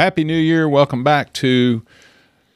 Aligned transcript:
Happy 0.00 0.24
New 0.24 0.32
Year. 0.32 0.66
Welcome 0.66 1.04
back 1.04 1.30
to 1.34 1.82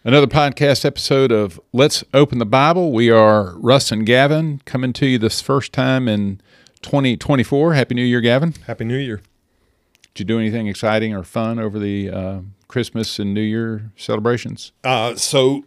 another 0.03 0.27
podcast 0.27 0.83
episode 0.87 1.31
of 1.31 1.61
Let's 1.75 2.03
Open 2.15 2.39
the 2.39 2.47
Bible. 2.47 2.91
We 2.91 3.11
are 3.11 3.59
Russ 3.59 3.93
and 3.93 4.07
Gavin 4.07 4.63
coming 4.65 4.95
to 4.95 5.05
you 5.05 5.19
this 5.19 5.43
first 5.43 5.71
time 5.75 6.09
in 6.09 6.41
2024. 6.81 7.75
Happy 7.75 7.95
New 7.95 8.03
Year, 8.03 8.23
Gavin. 8.23 8.55
Happy 8.67 8.87
New 8.87 8.97
Year. 8.97 9.21
Did 10.15 10.21
you 10.21 10.25
do 10.25 10.39
anything 10.39 10.69
exciting 10.69 11.13
or 11.13 11.23
fun 11.23 11.59
over 11.59 11.79
the 11.79 12.09
uh, 12.09 12.41
Christmas 12.67 13.19
and 13.19 13.35
New 13.35 13.43
Year 13.43 13.93
celebrations? 13.95 14.73
Uh, 14.83 15.15
so 15.15 15.67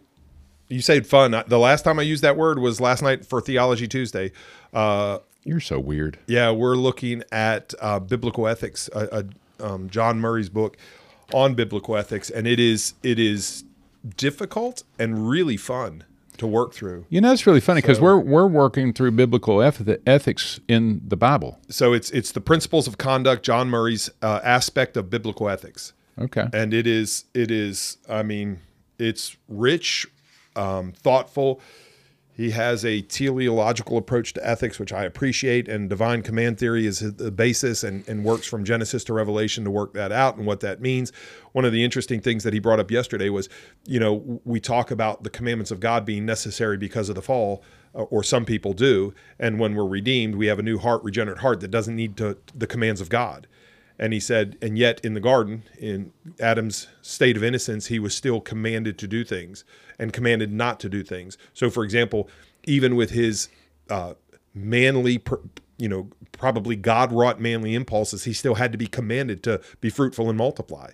you 0.66 0.80
said 0.80 1.06
fun. 1.06 1.30
The 1.46 1.60
last 1.60 1.82
time 1.82 2.00
I 2.00 2.02
used 2.02 2.24
that 2.24 2.36
word 2.36 2.58
was 2.58 2.80
last 2.80 3.04
night 3.04 3.24
for 3.24 3.40
Theology 3.40 3.86
Tuesday. 3.86 4.32
Uh, 4.74 5.20
You're 5.44 5.60
so 5.60 5.78
weird. 5.78 6.18
yeah, 6.26 6.50
we're 6.50 6.74
looking 6.74 7.22
at 7.30 7.72
uh, 7.80 8.00
biblical 8.00 8.48
ethics, 8.48 8.90
uh, 8.92 9.22
uh, 9.60 9.64
um, 9.64 9.88
John 9.88 10.20
Murray's 10.20 10.48
book 10.48 10.76
on 11.32 11.54
biblical 11.54 11.96
ethics, 11.96 12.30
and 12.30 12.46
it 12.46 12.60
is 12.60 12.94
it 13.02 13.18
is 13.18 13.64
difficult 14.16 14.82
and 14.98 15.28
really 15.28 15.56
fun 15.56 16.04
to 16.38 16.46
work 16.46 16.72
through. 16.72 17.04
You 17.08 17.20
know, 17.20 17.32
it's 17.32 17.46
really 17.46 17.60
funny 17.60 17.80
because 17.80 18.00
we're 18.00 18.18
we're 18.18 18.46
working 18.46 18.92
through 18.92 19.12
biblical 19.12 19.62
eth- 19.62 19.98
ethics 20.06 20.60
in 20.68 21.00
the 21.06 21.16
Bible. 21.16 21.58
So 21.68 21.92
it's 21.92 22.10
it's 22.10 22.32
the 22.32 22.40
principles 22.40 22.86
of 22.86 22.98
conduct, 22.98 23.44
John 23.44 23.68
Murray's 23.68 24.10
uh, 24.22 24.40
aspect 24.42 24.96
of 24.96 25.10
biblical 25.10 25.48
ethics. 25.48 25.92
Okay. 26.20 26.48
and 26.52 26.74
it 26.74 26.84
is 26.84 27.26
it 27.32 27.48
is 27.48 27.98
i 28.08 28.24
mean 28.24 28.58
it's 28.98 29.36
rich 29.46 30.04
um, 30.56 30.90
thoughtful 30.90 31.60
he 32.38 32.50
has 32.52 32.84
a 32.84 33.02
teleological 33.02 33.98
approach 33.98 34.32
to 34.32 34.48
ethics 34.48 34.78
which 34.78 34.92
i 34.92 35.04
appreciate 35.04 35.68
and 35.68 35.90
divine 35.90 36.22
command 36.22 36.56
theory 36.56 36.86
is 36.86 37.00
the 37.00 37.30
basis 37.30 37.84
and, 37.84 38.08
and 38.08 38.24
works 38.24 38.46
from 38.46 38.64
genesis 38.64 39.04
to 39.04 39.12
revelation 39.12 39.64
to 39.64 39.70
work 39.70 39.92
that 39.92 40.12
out 40.12 40.36
and 40.36 40.46
what 40.46 40.60
that 40.60 40.80
means. 40.80 41.12
One 41.52 41.64
of 41.64 41.72
the 41.72 41.84
interesting 41.84 42.20
things 42.20 42.44
that 42.44 42.52
he 42.52 42.60
brought 42.60 42.80
up 42.80 42.90
yesterday 42.90 43.28
was 43.28 43.48
you 43.86 44.00
know 44.00 44.40
we 44.44 44.60
talk 44.60 44.90
about 44.90 45.24
the 45.24 45.30
commandments 45.30 45.70
of 45.70 45.80
god 45.80 46.04
being 46.04 46.24
necessary 46.24 46.76
because 46.76 47.08
of 47.08 47.14
the 47.14 47.22
fall 47.22 47.62
uh, 47.94 48.02
or 48.02 48.22
some 48.22 48.44
people 48.44 48.72
do. 48.72 49.12
And 49.38 49.58
when 49.58 49.74
we're 49.74 49.86
redeemed 49.86 50.36
we 50.36 50.46
have 50.46 50.58
a 50.58 50.62
new 50.62 50.78
heart 50.78 51.02
regenerate 51.02 51.38
heart 51.38 51.60
that 51.60 51.70
doesn't 51.70 51.96
need 51.96 52.16
to 52.18 52.38
the 52.54 52.66
commands 52.66 53.00
of 53.00 53.08
god 53.08 53.46
and 53.98 54.12
he 54.12 54.20
said, 54.20 54.56
and 54.62 54.78
yet 54.78 55.00
in 55.04 55.14
the 55.14 55.20
garden, 55.20 55.64
in 55.78 56.12
Adam's 56.38 56.88
state 57.02 57.36
of 57.36 57.42
innocence, 57.42 57.86
he 57.86 57.98
was 57.98 58.14
still 58.14 58.40
commanded 58.40 58.96
to 58.98 59.08
do 59.08 59.24
things 59.24 59.64
and 59.98 60.12
commanded 60.12 60.52
not 60.52 60.78
to 60.80 60.88
do 60.88 61.02
things. 61.02 61.36
So, 61.52 61.68
for 61.68 61.82
example, 61.82 62.28
even 62.64 62.94
with 62.94 63.10
his 63.10 63.48
uh, 63.90 64.14
manly, 64.54 65.22
you 65.78 65.88
know, 65.88 66.10
probably 66.32 66.76
God 66.76 67.12
wrought 67.12 67.40
manly 67.40 67.74
impulses, 67.74 68.24
he 68.24 68.32
still 68.32 68.54
had 68.54 68.70
to 68.70 68.78
be 68.78 68.86
commanded 68.86 69.42
to 69.44 69.60
be 69.80 69.90
fruitful 69.90 70.28
and 70.28 70.38
multiply. 70.38 70.92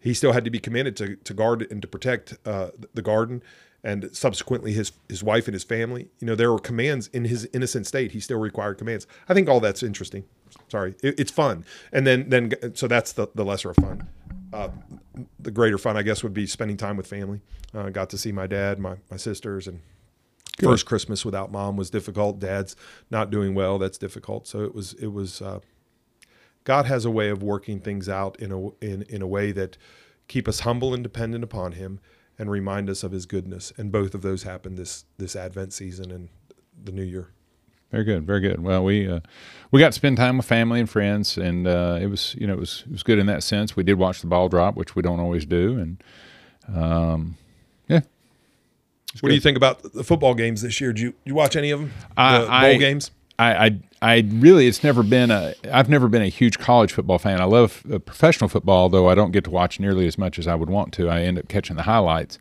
He 0.00 0.14
still 0.14 0.32
had 0.32 0.44
to 0.44 0.50
be 0.50 0.58
commanded 0.58 0.96
to, 0.96 1.16
to 1.16 1.34
guard 1.34 1.66
and 1.70 1.82
to 1.82 1.88
protect 1.88 2.38
uh, 2.46 2.70
the 2.94 3.02
garden 3.02 3.42
and 3.86 4.10
subsequently 4.12 4.72
his 4.72 4.92
his 5.08 5.22
wife 5.22 5.46
and 5.46 5.54
his 5.54 5.62
family. 5.62 6.08
You 6.18 6.26
know, 6.26 6.34
there 6.34 6.52
were 6.52 6.58
commands 6.58 7.06
in 7.12 7.24
his 7.24 7.48
innocent 7.54 7.86
state. 7.86 8.10
He 8.10 8.20
still 8.20 8.38
required 8.38 8.78
commands. 8.78 9.06
I 9.28 9.34
think 9.34 9.48
all 9.48 9.60
that's 9.60 9.82
interesting. 9.82 10.24
Sorry, 10.68 10.96
it, 11.04 11.18
it's 11.20 11.30
fun. 11.30 11.64
And 11.92 12.04
then 12.04 12.28
then 12.28 12.52
so 12.74 12.88
that's 12.88 13.12
the 13.12 13.28
the 13.34 13.44
lesser 13.44 13.70
of 13.70 13.76
fun. 13.76 14.08
Uh, 14.52 14.70
the 15.38 15.52
greater 15.52 15.78
fun, 15.78 15.96
I 15.96 16.02
guess, 16.02 16.24
would 16.24 16.34
be 16.34 16.46
spending 16.46 16.76
time 16.76 16.96
with 16.96 17.06
family. 17.06 17.40
Uh, 17.72 17.90
got 17.90 18.10
to 18.10 18.18
see 18.18 18.32
my 18.32 18.48
dad, 18.48 18.80
my 18.80 18.96
my 19.08 19.16
sisters, 19.16 19.68
and 19.68 19.80
first 20.60 20.84
Christmas 20.84 21.24
without 21.24 21.52
mom 21.52 21.76
was 21.76 21.88
difficult. 21.88 22.40
Dad's 22.40 22.74
not 23.08 23.30
doing 23.30 23.54
well. 23.54 23.78
That's 23.78 23.98
difficult. 23.98 24.48
So 24.48 24.64
it 24.64 24.74
was 24.74 24.94
it 24.94 25.08
was. 25.08 25.40
Uh, 25.40 25.60
God 26.64 26.86
has 26.86 27.04
a 27.04 27.10
way 27.12 27.28
of 27.28 27.44
working 27.44 27.78
things 27.78 28.08
out 28.08 28.34
in 28.40 28.50
a 28.50 28.68
in 28.84 29.02
in 29.02 29.22
a 29.22 29.28
way 29.28 29.52
that 29.52 29.76
keep 30.26 30.48
us 30.48 30.60
humble 30.60 30.92
and 30.92 31.04
dependent 31.04 31.44
upon 31.44 31.72
Him 31.72 32.00
and 32.38 32.50
remind 32.50 32.90
us 32.90 33.02
of 33.02 33.12
his 33.12 33.26
goodness. 33.26 33.72
And 33.76 33.90
both 33.90 34.14
of 34.14 34.22
those 34.22 34.42
happened 34.44 34.76
this 34.78 35.04
this 35.18 35.34
Advent 35.36 35.72
season 35.72 36.10
and 36.10 36.28
the 36.82 36.92
New 36.92 37.02
Year. 37.04 37.28
Very 37.92 38.02
good, 38.04 38.26
very 38.26 38.40
good. 38.40 38.62
Well, 38.62 38.82
we 38.84 39.08
uh, 39.08 39.20
we 39.70 39.78
got 39.80 39.88
to 39.88 39.92
spend 39.92 40.16
time 40.16 40.36
with 40.36 40.46
family 40.46 40.80
and 40.80 40.90
friends, 40.90 41.38
and 41.38 41.66
uh, 41.68 41.98
it 42.00 42.06
was 42.08 42.34
you 42.38 42.46
know 42.46 42.54
it 42.54 42.58
was 42.60 42.82
it 42.86 42.92
was 42.92 43.02
good 43.02 43.18
in 43.18 43.26
that 43.26 43.42
sense. 43.42 43.76
We 43.76 43.84
did 43.84 43.94
watch 43.94 44.20
the 44.20 44.26
ball 44.26 44.48
drop, 44.48 44.74
which 44.76 44.96
we 44.96 45.02
don't 45.02 45.20
always 45.20 45.46
do, 45.46 45.78
and 45.78 46.02
um, 46.74 47.36
yeah. 47.88 48.00
What 49.20 49.28
do 49.30 49.34
you 49.34 49.40
think 49.40 49.56
about 49.56 49.92
the 49.94 50.04
football 50.04 50.34
games 50.34 50.62
this 50.62 50.80
year? 50.80 50.92
Did 50.92 51.00
you, 51.00 51.10
did 51.12 51.16
you 51.24 51.34
watch 51.34 51.56
any 51.56 51.70
of 51.70 51.80
them? 51.80 51.92
I- 52.16 52.38
the 52.40 52.46
bowl 52.46 52.50
I- 52.54 52.76
games? 52.76 53.10
I, 53.38 53.66
I 53.66 53.80
I 54.02 54.24
really 54.28 54.66
it's 54.66 54.82
never 54.82 55.02
been 55.02 55.30
a 55.30 55.54
I've 55.72 55.88
never 55.88 56.08
been 56.08 56.22
a 56.22 56.28
huge 56.28 56.58
college 56.58 56.92
football 56.92 57.18
fan. 57.18 57.40
I 57.40 57.44
love 57.44 57.84
uh, 57.92 57.98
professional 57.98 58.48
football, 58.48 58.88
though 58.88 59.08
I 59.08 59.14
don't 59.14 59.32
get 59.32 59.44
to 59.44 59.50
watch 59.50 59.78
nearly 59.80 60.06
as 60.06 60.16
much 60.18 60.38
as 60.38 60.46
I 60.46 60.54
would 60.54 60.70
want 60.70 60.92
to. 60.94 61.08
I 61.08 61.22
end 61.22 61.38
up 61.38 61.48
catching 61.48 61.76
the 61.76 61.82
highlights. 61.82 62.38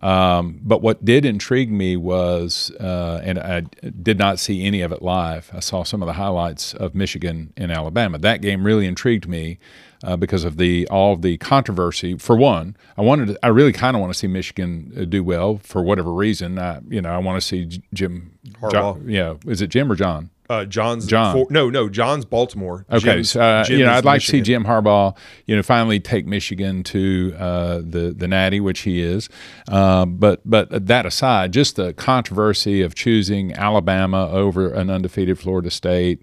Um, 0.00 0.60
but 0.62 0.80
what 0.80 1.04
did 1.04 1.24
intrigue 1.24 1.72
me 1.72 1.96
was, 1.96 2.70
uh, 2.78 3.20
and 3.24 3.38
I 3.38 3.60
did 3.60 4.18
not 4.18 4.38
see 4.38 4.64
any 4.64 4.80
of 4.80 4.92
it 4.92 5.02
live. 5.02 5.50
I 5.52 5.60
saw 5.60 5.82
some 5.82 6.02
of 6.02 6.06
the 6.06 6.12
highlights 6.12 6.72
of 6.74 6.94
Michigan 6.94 7.52
and 7.56 7.72
Alabama. 7.72 8.18
That 8.18 8.40
game 8.40 8.64
really 8.64 8.86
intrigued 8.86 9.28
me 9.28 9.58
uh, 10.04 10.16
because 10.16 10.44
of 10.44 10.56
the 10.56 10.86
all 10.88 11.14
of 11.14 11.22
the 11.22 11.36
controversy. 11.38 12.16
For 12.16 12.36
one, 12.36 12.76
I 12.96 13.02
wanted, 13.02 13.28
to, 13.28 13.38
I 13.42 13.48
really 13.48 13.72
kind 13.72 13.96
of 13.96 14.00
want 14.00 14.12
to 14.12 14.18
see 14.18 14.28
Michigan 14.28 14.92
uh, 14.96 15.04
do 15.04 15.24
well 15.24 15.58
for 15.58 15.82
whatever 15.82 16.12
reason. 16.12 16.58
I, 16.58 16.80
you 16.88 17.02
know, 17.02 17.10
I 17.10 17.18
want 17.18 17.40
to 17.40 17.46
see 17.46 17.64
J- 17.64 17.82
Jim 17.92 18.38
Harbaugh. 18.60 18.70
John, 18.70 19.08
yeah, 19.08 19.34
is 19.46 19.60
it 19.60 19.68
Jim 19.68 19.90
or 19.90 19.96
John? 19.96 20.30
Uh, 20.50 20.64
John's 20.64 21.06
John. 21.06 21.34
for- 21.34 21.46
no, 21.52 21.68
no, 21.68 21.88
John's 21.90 22.24
Baltimore. 22.24 22.86
Okay, 22.90 23.16
Jim's- 23.16 23.30
so 23.32 23.40
uh, 23.40 23.64
Jim 23.64 23.80
you 23.80 23.84
know, 23.84 23.92
I'd 23.92 24.04
like 24.04 24.22
to 24.22 24.26
see 24.26 24.40
Jim 24.40 24.64
Harbaugh, 24.64 25.14
you 25.46 25.54
know, 25.54 25.62
finally 25.62 26.00
take 26.00 26.26
Michigan 26.26 26.82
to 26.84 27.34
uh, 27.38 27.76
the 27.78 28.14
the 28.16 28.26
Natty, 28.26 28.58
which 28.60 28.80
he 28.80 29.02
is. 29.02 29.28
Uh, 29.70 30.06
but 30.06 30.40
but 30.44 30.86
that 30.86 31.04
aside, 31.04 31.52
just 31.52 31.76
the 31.76 31.92
controversy 31.92 32.80
of 32.80 32.94
choosing 32.94 33.52
Alabama 33.52 34.28
over 34.30 34.72
an 34.72 34.88
undefeated 34.90 35.38
Florida 35.38 35.70
State. 35.70 36.22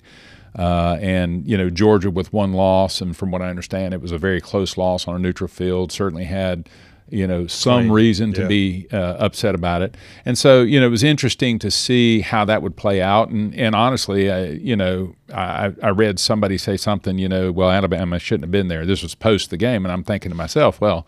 Uh, 0.58 0.98
and 1.02 1.46
you 1.46 1.58
know 1.58 1.70
Georgia 1.70 2.10
with 2.10 2.32
one 2.32 2.54
loss, 2.54 3.02
and 3.02 3.16
from 3.18 3.30
what 3.30 3.42
I 3.42 3.50
understand, 3.50 3.94
it 3.94 4.02
was 4.02 4.14
a 4.14 4.18
very 4.18 4.40
close 4.40 4.78
loss 4.78 5.06
on 5.08 5.14
a 5.16 5.20
neutral 5.20 5.50
field. 5.50 5.92
Certainly 5.92 6.24
had 6.24 6.70
you 7.10 7.28
know 7.28 7.48
some 7.48 7.92
reason 7.92 8.34
to 8.34 8.42
yeah. 8.42 8.48
be 8.48 8.88
uh, 8.92 9.16
upset 9.20 9.56
about 9.56 9.82
it. 9.82 9.96
And 10.26 10.38
so, 10.38 10.62
you 10.62 10.80
know, 10.80 10.88
it 10.88 10.90
was 10.90 11.04
interesting 11.04 11.60
to 11.60 11.70
see 11.70 12.22
how 12.22 12.46
that 12.46 12.62
would 12.62 12.76
play 12.76 13.02
out. 13.02 13.30
And, 13.30 13.54
and 13.56 13.76
honestly, 13.76 14.30
uh, 14.30 14.46
you 14.46 14.76
know, 14.76 15.16
I, 15.34 15.72
I 15.84 15.90
read 15.90 16.20
somebody 16.20 16.58
say 16.58 16.78
something, 16.78 17.18
you 17.18 17.30
know, 17.30 17.52
well, 17.52 17.70
Alabama 17.70 18.18
shouldn't 18.20 18.44
have 18.44 18.52
been 18.52 18.68
there. 18.68 18.86
This 18.86 19.04
was 19.04 19.16
post 19.16 19.50
the 19.50 19.58
game. 19.58 19.86
And 19.86 19.92
I'm 19.92 20.04
thinking 20.04 20.32
to 20.32 20.36
myself, 20.36 20.82
well, 20.82 21.06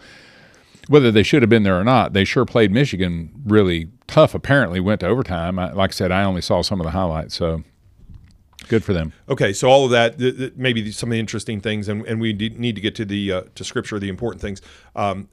whether 0.88 1.12
they 1.12 1.24
should 1.24 1.42
have 1.42 1.50
been 1.50 1.64
there 1.64 1.80
or 1.80 1.84
not, 1.84 2.14
they 2.14 2.24
sure 2.24 2.46
played 2.46 2.72
Michigan 2.72 3.32
really 3.46 3.90
tough, 4.08 4.34
apparently, 4.34 4.80
went 4.80 5.02
to 5.02 5.08
overtime. 5.08 5.60
I, 5.60 5.72
like 5.74 5.92
I 5.92 5.94
said, 5.94 6.12
I 6.12 6.24
only 6.24 6.42
saw 6.42 6.62
some 6.62 6.80
of 6.80 6.86
the 6.86 6.92
highlights. 6.92 7.36
So 7.36 7.64
good 8.70 8.84
for 8.84 8.94
them. 8.94 9.14
Okay, 9.28 9.52
so 9.52 9.68
all 9.68 9.86
of 9.86 9.92
that, 9.92 10.18
th- 10.18 10.38
th- 10.38 10.54
maybe 10.56 10.92
some 10.92 11.10
of 11.10 11.14
the 11.14 11.20
interesting 11.20 11.60
things, 11.60 11.90
and, 11.90 12.06
and 12.06 12.22
we 12.22 12.34
need 12.34 12.76
to 12.76 12.82
get 12.82 12.96
to 12.96 13.06
the 13.06 13.32
uh, 13.32 13.42
to 13.56 13.64
scripture, 13.64 14.00
the 14.00 14.10
important 14.10 14.42
things. 14.42 14.62
Um, 14.96 15.28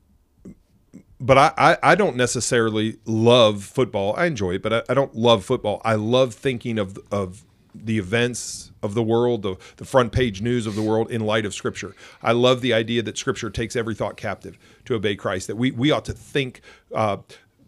but 1.24 1.38
I, 1.38 1.52
I, 1.56 1.78
I 1.82 1.94
don't 1.94 2.16
necessarily 2.16 2.98
love 3.06 3.64
football. 3.64 4.14
I 4.16 4.26
enjoy 4.26 4.56
it, 4.56 4.62
but 4.62 4.72
I, 4.72 4.82
I 4.90 4.94
don't 4.94 5.14
love 5.16 5.44
football. 5.44 5.80
I 5.84 5.94
love 5.94 6.34
thinking 6.34 6.78
of 6.78 6.98
of 7.10 7.44
the 7.74 7.98
events 7.98 8.70
of 8.82 8.94
the 8.94 9.02
world, 9.02 9.42
the, 9.42 9.56
the 9.78 9.84
front 9.84 10.12
page 10.12 10.40
news 10.40 10.66
of 10.66 10.76
the 10.76 10.82
world 10.82 11.10
in 11.10 11.20
light 11.22 11.44
of 11.44 11.52
Scripture. 11.54 11.94
I 12.22 12.32
love 12.32 12.60
the 12.60 12.72
idea 12.72 13.02
that 13.02 13.18
Scripture 13.18 13.50
takes 13.50 13.74
every 13.74 13.94
thought 13.94 14.16
captive 14.16 14.58
to 14.84 14.94
obey 14.94 15.16
Christ. 15.16 15.46
That 15.46 15.56
we 15.56 15.70
we 15.70 15.90
ought 15.90 16.04
to 16.04 16.12
think 16.12 16.60
uh, 16.94 17.16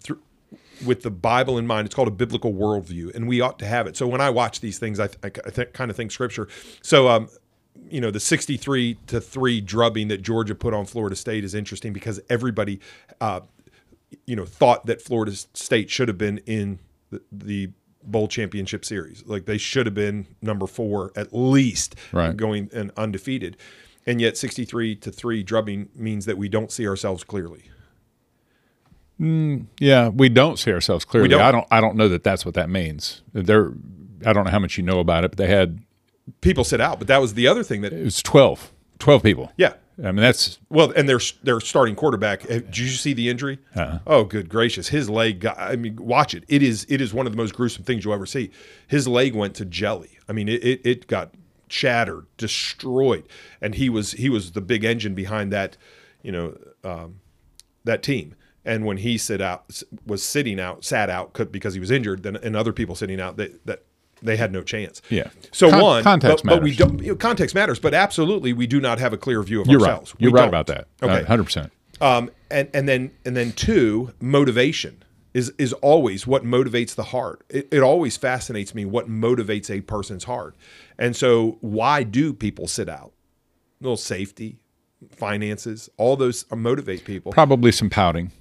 through 0.00 0.20
with 0.84 1.02
the 1.02 1.10
Bible 1.10 1.56
in 1.56 1.66
mind. 1.66 1.86
It's 1.86 1.94
called 1.94 2.08
a 2.08 2.12
biblical 2.12 2.52
worldview, 2.52 3.14
and 3.14 3.26
we 3.26 3.40
ought 3.40 3.58
to 3.60 3.66
have 3.66 3.86
it. 3.86 3.96
So 3.96 4.06
when 4.06 4.20
I 4.20 4.28
watch 4.28 4.60
these 4.60 4.78
things, 4.78 5.00
I, 5.00 5.06
I, 5.24 5.30
I 5.46 5.50
th- 5.50 5.72
kind 5.72 5.90
of 5.90 5.96
think 5.96 6.12
Scripture. 6.12 6.46
So 6.82 7.08
um, 7.08 7.30
you 7.90 8.00
know, 8.00 8.10
the 8.10 8.20
sixty-three 8.20 8.98
to 9.06 9.20
three 9.20 9.60
drubbing 9.60 10.08
that 10.08 10.22
Georgia 10.22 10.54
put 10.54 10.74
on 10.74 10.86
Florida 10.86 11.16
State 11.16 11.44
is 11.44 11.54
interesting 11.54 11.92
because 11.92 12.20
everybody, 12.28 12.80
uh, 13.20 13.40
you 14.26 14.36
know, 14.36 14.44
thought 14.44 14.86
that 14.86 15.00
Florida 15.02 15.32
State 15.32 15.90
should 15.90 16.08
have 16.08 16.18
been 16.18 16.38
in 16.46 16.78
the, 17.10 17.22
the 17.32 17.70
bowl 18.02 18.28
championship 18.28 18.84
series. 18.84 19.24
Like 19.26 19.46
they 19.46 19.58
should 19.58 19.86
have 19.86 19.94
been 19.94 20.26
number 20.42 20.66
four 20.66 21.12
at 21.16 21.32
least, 21.32 21.96
Right. 22.12 22.36
going 22.36 22.70
and 22.72 22.90
undefeated. 22.96 23.56
And 24.06 24.20
yet, 24.20 24.36
sixty-three 24.36 24.96
to 24.96 25.10
three 25.10 25.42
drubbing 25.42 25.88
means 25.94 26.26
that 26.26 26.38
we 26.38 26.48
don't 26.48 26.70
see 26.70 26.86
ourselves 26.86 27.24
clearly. 27.24 27.64
Yeah, 29.18 30.08
we 30.08 30.28
don't 30.28 30.58
see 30.58 30.70
ourselves 30.72 31.04
clearly. 31.06 31.30
don't. 31.30 31.40
I 31.40 31.50
don't. 31.50 31.66
I 31.70 31.80
don't 31.80 31.96
know 31.96 32.08
that 32.10 32.22
that's 32.22 32.44
what 32.44 32.54
that 32.54 32.68
means. 32.68 33.22
There, 33.32 33.72
I 34.26 34.32
don't 34.34 34.44
know 34.44 34.50
how 34.50 34.58
much 34.58 34.76
you 34.76 34.84
know 34.84 35.00
about 35.00 35.24
it, 35.24 35.30
but 35.30 35.38
they 35.38 35.46
had 35.48 35.80
People 36.40 36.64
sit 36.64 36.80
out, 36.80 36.98
but 36.98 37.08
that 37.08 37.20
was 37.20 37.34
the 37.34 37.46
other 37.46 37.62
thing 37.62 37.82
that 37.82 37.92
it 37.92 38.02
was 38.04 38.22
12, 38.22 38.72
12 38.98 39.22
people. 39.22 39.52
yeah. 39.56 39.74
I 39.98 40.12
mean 40.12 40.16
that's 40.16 40.58
Well, 40.68 40.92
and 40.94 41.08
their 41.08 41.20
their 41.42 41.58
starting 41.58 41.94
quarterback. 41.96 42.44
eh, 42.50 42.58
Did 42.58 42.76
you 42.76 42.88
see 42.88 43.14
the 43.14 43.30
injury? 43.30 43.58
Uh-uh. 43.74 44.00
Oh, 44.06 44.24
good 44.24 44.50
gracious! 44.50 44.88
His 44.88 45.08
leg. 45.08 45.40
Got, 45.40 45.58
I 45.58 45.76
mean, 45.76 45.96
watch 45.96 46.34
it. 46.34 46.44
It 46.48 46.62
is 46.62 46.84
it 46.90 47.00
is 47.00 47.14
one 47.14 47.24
of 47.26 47.32
the 47.32 47.38
most 47.38 47.54
gruesome 47.54 47.82
things 47.82 48.04
you'll 48.04 48.12
ever 48.12 48.26
see. 48.26 48.50
His 48.88 49.08
leg 49.08 49.34
went 49.34 49.54
to 49.54 49.64
jelly. 49.64 50.18
I 50.28 50.34
mean, 50.34 50.50
it 50.50 50.62
it, 50.62 50.80
it 50.84 51.06
got 51.06 51.32
shattered, 51.68 52.26
destroyed, 52.36 53.26
and 53.62 53.74
he 53.76 53.88
was 53.88 54.12
he 54.12 54.28
was 54.28 54.52
the 54.52 54.60
big 54.60 54.84
engine 54.84 55.14
behind 55.14 55.50
that. 55.54 55.78
you 56.22 56.30
know, 56.32 56.58
um, 56.84 57.20
that 57.84 58.02
team. 58.02 58.34
And 58.66 58.84
when 58.84 58.98
he 58.98 59.16
sit 59.16 59.40
out 59.40 59.80
was 60.04 60.22
sitting 60.22 60.60
out, 60.60 60.84
sat 60.84 61.08
out 61.08 61.32
because 61.50 61.72
he 61.72 61.80
was 61.80 61.90
injured, 61.90 62.22
then 62.22 62.36
and 62.36 62.54
other 62.54 62.74
people 62.74 62.94
sitting 62.96 63.18
out 63.18 63.38
that 63.38 63.64
that 63.64 63.85
they 64.26 64.36
had 64.36 64.52
no 64.52 64.62
chance. 64.62 65.00
Yeah. 65.08 65.28
So 65.52 65.70
Con- 65.70 65.80
one 65.82 66.02
context 66.02 66.44
but, 66.44 66.56
but 66.56 66.62
we 66.62 66.74
don't. 66.76 67.00
You 67.00 67.08
know, 67.12 67.16
context 67.16 67.54
matters, 67.54 67.78
but 67.78 67.94
absolutely 67.94 68.52
we 68.52 68.66
do 68.66 68.80
not 68.80 68.98
have 68.98 69.12
a 69.12 69.16
clear 69.18 69.42
view 69.42 69.60
of 69.62 69.68
You're 69.68 69.80
right. 69.80 69.88
ourselves. 69.90 70.14
You're 70.18 70.30
We 70.30 70.34
right 70.36 70.42
don't. 70.42 70.48
about 70.48 70.66
that. 70.68 70.88
Okay. 71.02 71.24
hundred 71.24 71.44
percent. 71.44 71.72
Um, 72.00 72.30
and 72.50 72.68
and 72.74 72.88
then 72.88 73.10
and 73.24 73.36
then 73.36 73.52
two, 73.52 74.12
motivation 74.20 75.02
is 75.32 75.52
is 75.58 75.72
always 75.74 76.26
what 76.26 76.44
motivates 76.44 76.94
the 76.94 77.04
heart. 77.04 77.42
It, 77.48 77.68
it 77.72 77.80
always 77.80 78.16
fascinates 78.16 78.74
me 78.74 78.84
what 78.84 79.08
motivates 79.08 79.70
a 79.70 79.80
person's 79.80 80.24
heart. 80.24 80.54
And 80.98 81.14
so, 81.16 81.58
why 81.60 82.02
do 82.02 82.32
people 82.34 82.66
sit 82.68 82.88
out? 82.88 83.12
little 83.80 83.96
safety, 83.98 84.58
finances, 85.16 85.88
all 85.98 86.16
those 86.16 86.44
motivate 86.54 87.04
people. 87.04 87.32
Probably 87.32 87.70
some 87.72 87.90
pouting. 87.90 88.32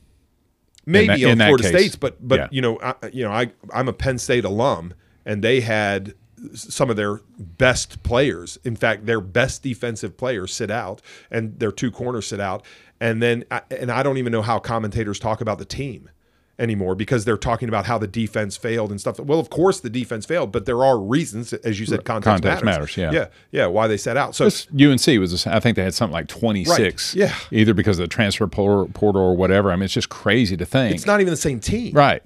Maybe 0.85 1.07
that- 1.07 1.19
in 1.19 1.37
Florida 1.37 1.63
case. 1.63 1.71
State's, 1.71 1.95
but 1.95 2.25
but 2.25 2.39
Yeah. 2.39 2.47
you 2.51 2.61
know, 2.61 2.79
I, 2.81 2.93
you 3.11 3.23
know, 3.23 3.31
I 3.31 3.51
I'm 3.73 3.87
a 3.87 3.93
Penn 3.93 4.17
State 4.17 4.45
alum, 4.45 4.93
and 5.25 5.44
they 5.44 5.62
had 5.62 6.13
some 6.54 6.89
of 6.89 6.95
their 6.95 7.22
best 7.39 8.04
players. 8.04 8.57
In 8.63 8.75
fact, 8.75 9.06
their 9.06 9.22
best 9.22 9.63
defensive 9.63 10.18
players 10.18 10.54
sit 10.54 10.69
out, 10.69 11.01
and 11.31 11.60
their 11.60 11.72
two 11.72 11.92
corners 11.92 12.27
sit 12.27 12.39
out, 12.39 12.63
and 13.00 13.22
then 13.22 13.45
and 13.72 13.92
I 13.92 14.04
don't 14.04 14.18
even 14.18 14.31
know 14.31 14.42
how 14.42 14.60
commentators 14.60 15.19
talk 15.19 15.42
about 15.42 15.57
the 15.57 15.66
team 15.66 16.10
anymore 16.57 16.95
because 16.95 17.25
they're 17.25 17.36
talking 17.36 17.68
about 17.68 17.86
how 17.86 17.98
the 17.98 18.07
defense 18.07 18.56
failed 18.56 18.89
and 18.89 19.01
stuff. 19.01 19.19
Well, 19.19 19.39
of 19.42 19.50
course 19.50 19.81
the 19.81 19.89
defense 19.89 20.25
failed, 20.25 20.54
but 20.54 20.66
there 20.66 20.86
are 20.86 20.98
reasons, 20.98 21.51
as 21.51 21.81
you 21.81 21.86
said, 21.86 22.06
context, 22.06 22.44
Context 22.44 22.63
matters. 22.63 22.95
matters, 22.98 22.98
yeah. 22.98 23.12
yeah, 23.12 23.28
yeah. 23.51 23.66
Why 23.68 23.88
they 23.88 23.98
set 23.98 24.16
out? 24.16 24.36
So 24.36 24.45
This 24.45 24.66
UNC 24.71 25.19
was, 25.19 25.45
I 25.48 25.60
think 25.60 25.75
they 25.75 25.83
had 25.83 25.94
something 25.94 26.13
like 26.13 26.28
26. 26.30 27.13
Right. 27.13 27.19
Yeah. 27.19 27.36
Either 27.51 27.74
because 27.74 28.00
of 28.00 28.04
the 28.04 28.07
transfer 28.07 28.48
portal 28.48 29.21
or 29.21 29.36
whatever. 29.36 29.69
I 29.69 29.75
mean, 29.75 29.83
it's 29.83 29.94
just 29.94 30.07
crazy 30.07 30.56
to 30.56 30.66
think. 30.66 30.95
it's 30.95 31.06
not 31.06 31.19
even 31.19 31.31
the 31.31 31.38
same 31.38 31.60
team, 31.60 31.94
right. 31.94 32.24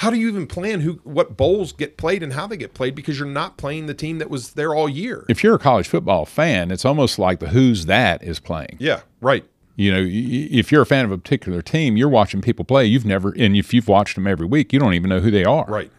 How 0.00 0.08
do 0.08 0.18
you 0.18 0.28
even 0.28 0.46
plan 0.46 0.80
who 0.80 0.94
what 1.04 1.36
bowls 1.36 1.72
get 1.72 1.98
played 1.98 2.22
and 2.22 2.32
how 2.32 2.46
they 2.46 2.56
get 2.56 2.72
played 2.72 2.94
because 2.94 3.18
you're 3.18 3.28
not 3.28 3.58
playing 3.58 3.84
the 3.84 3.92
team 3.92 4.16
that 4.16 4.30
was 4.30 4.54
there 4.54 4.74
all 4.74 4.88
year? 4.88 5.26
If 5.28 5.44
you're 5.44 5.54
a 5.54 5.58
college 5.58 5.88
football 5.88 6.24
fan, 6.24 6.70
it's 6.70 6.86
almost 6.86 7.18
like 7.18 7.38
the 7.38 7.48
who's 7.48 7.84
that 7.84 8.22
is 8.22 8.40
playing. 8.40 8.78
yeah, 8.78 9.02
right. 9.20 9.44
You 9.76 9.92
know, 9.92 10.02
if 10.02 10.72
you're 10.72 10.80
a 10.80 10.86
fan 10.86 11.04
of 11.04 11.12
a 11.12 11.18
particular 11.18 11.60
team, 11.60 11.98
you're 11.98 12.08
watching 12.08 12.40
people 12.40 12.64
play. 12.64 12.86
You've 12.86 13.04
never, 13.04 13.34
and 13.36 13.54
if 13.54 13.74
you've 13.74 13.88
watched 13.88 14.14
them 14.14 14.26
every 14.26 14.46
week, 14.46 14.72
you 14.72 14.78
don't 14.78 14.94
even 14.94 15.10
know 15.10 15.20
who 15.20 15.30
they 15.30 15.44
are. 15.44 15.66
Right. 15.68 15.90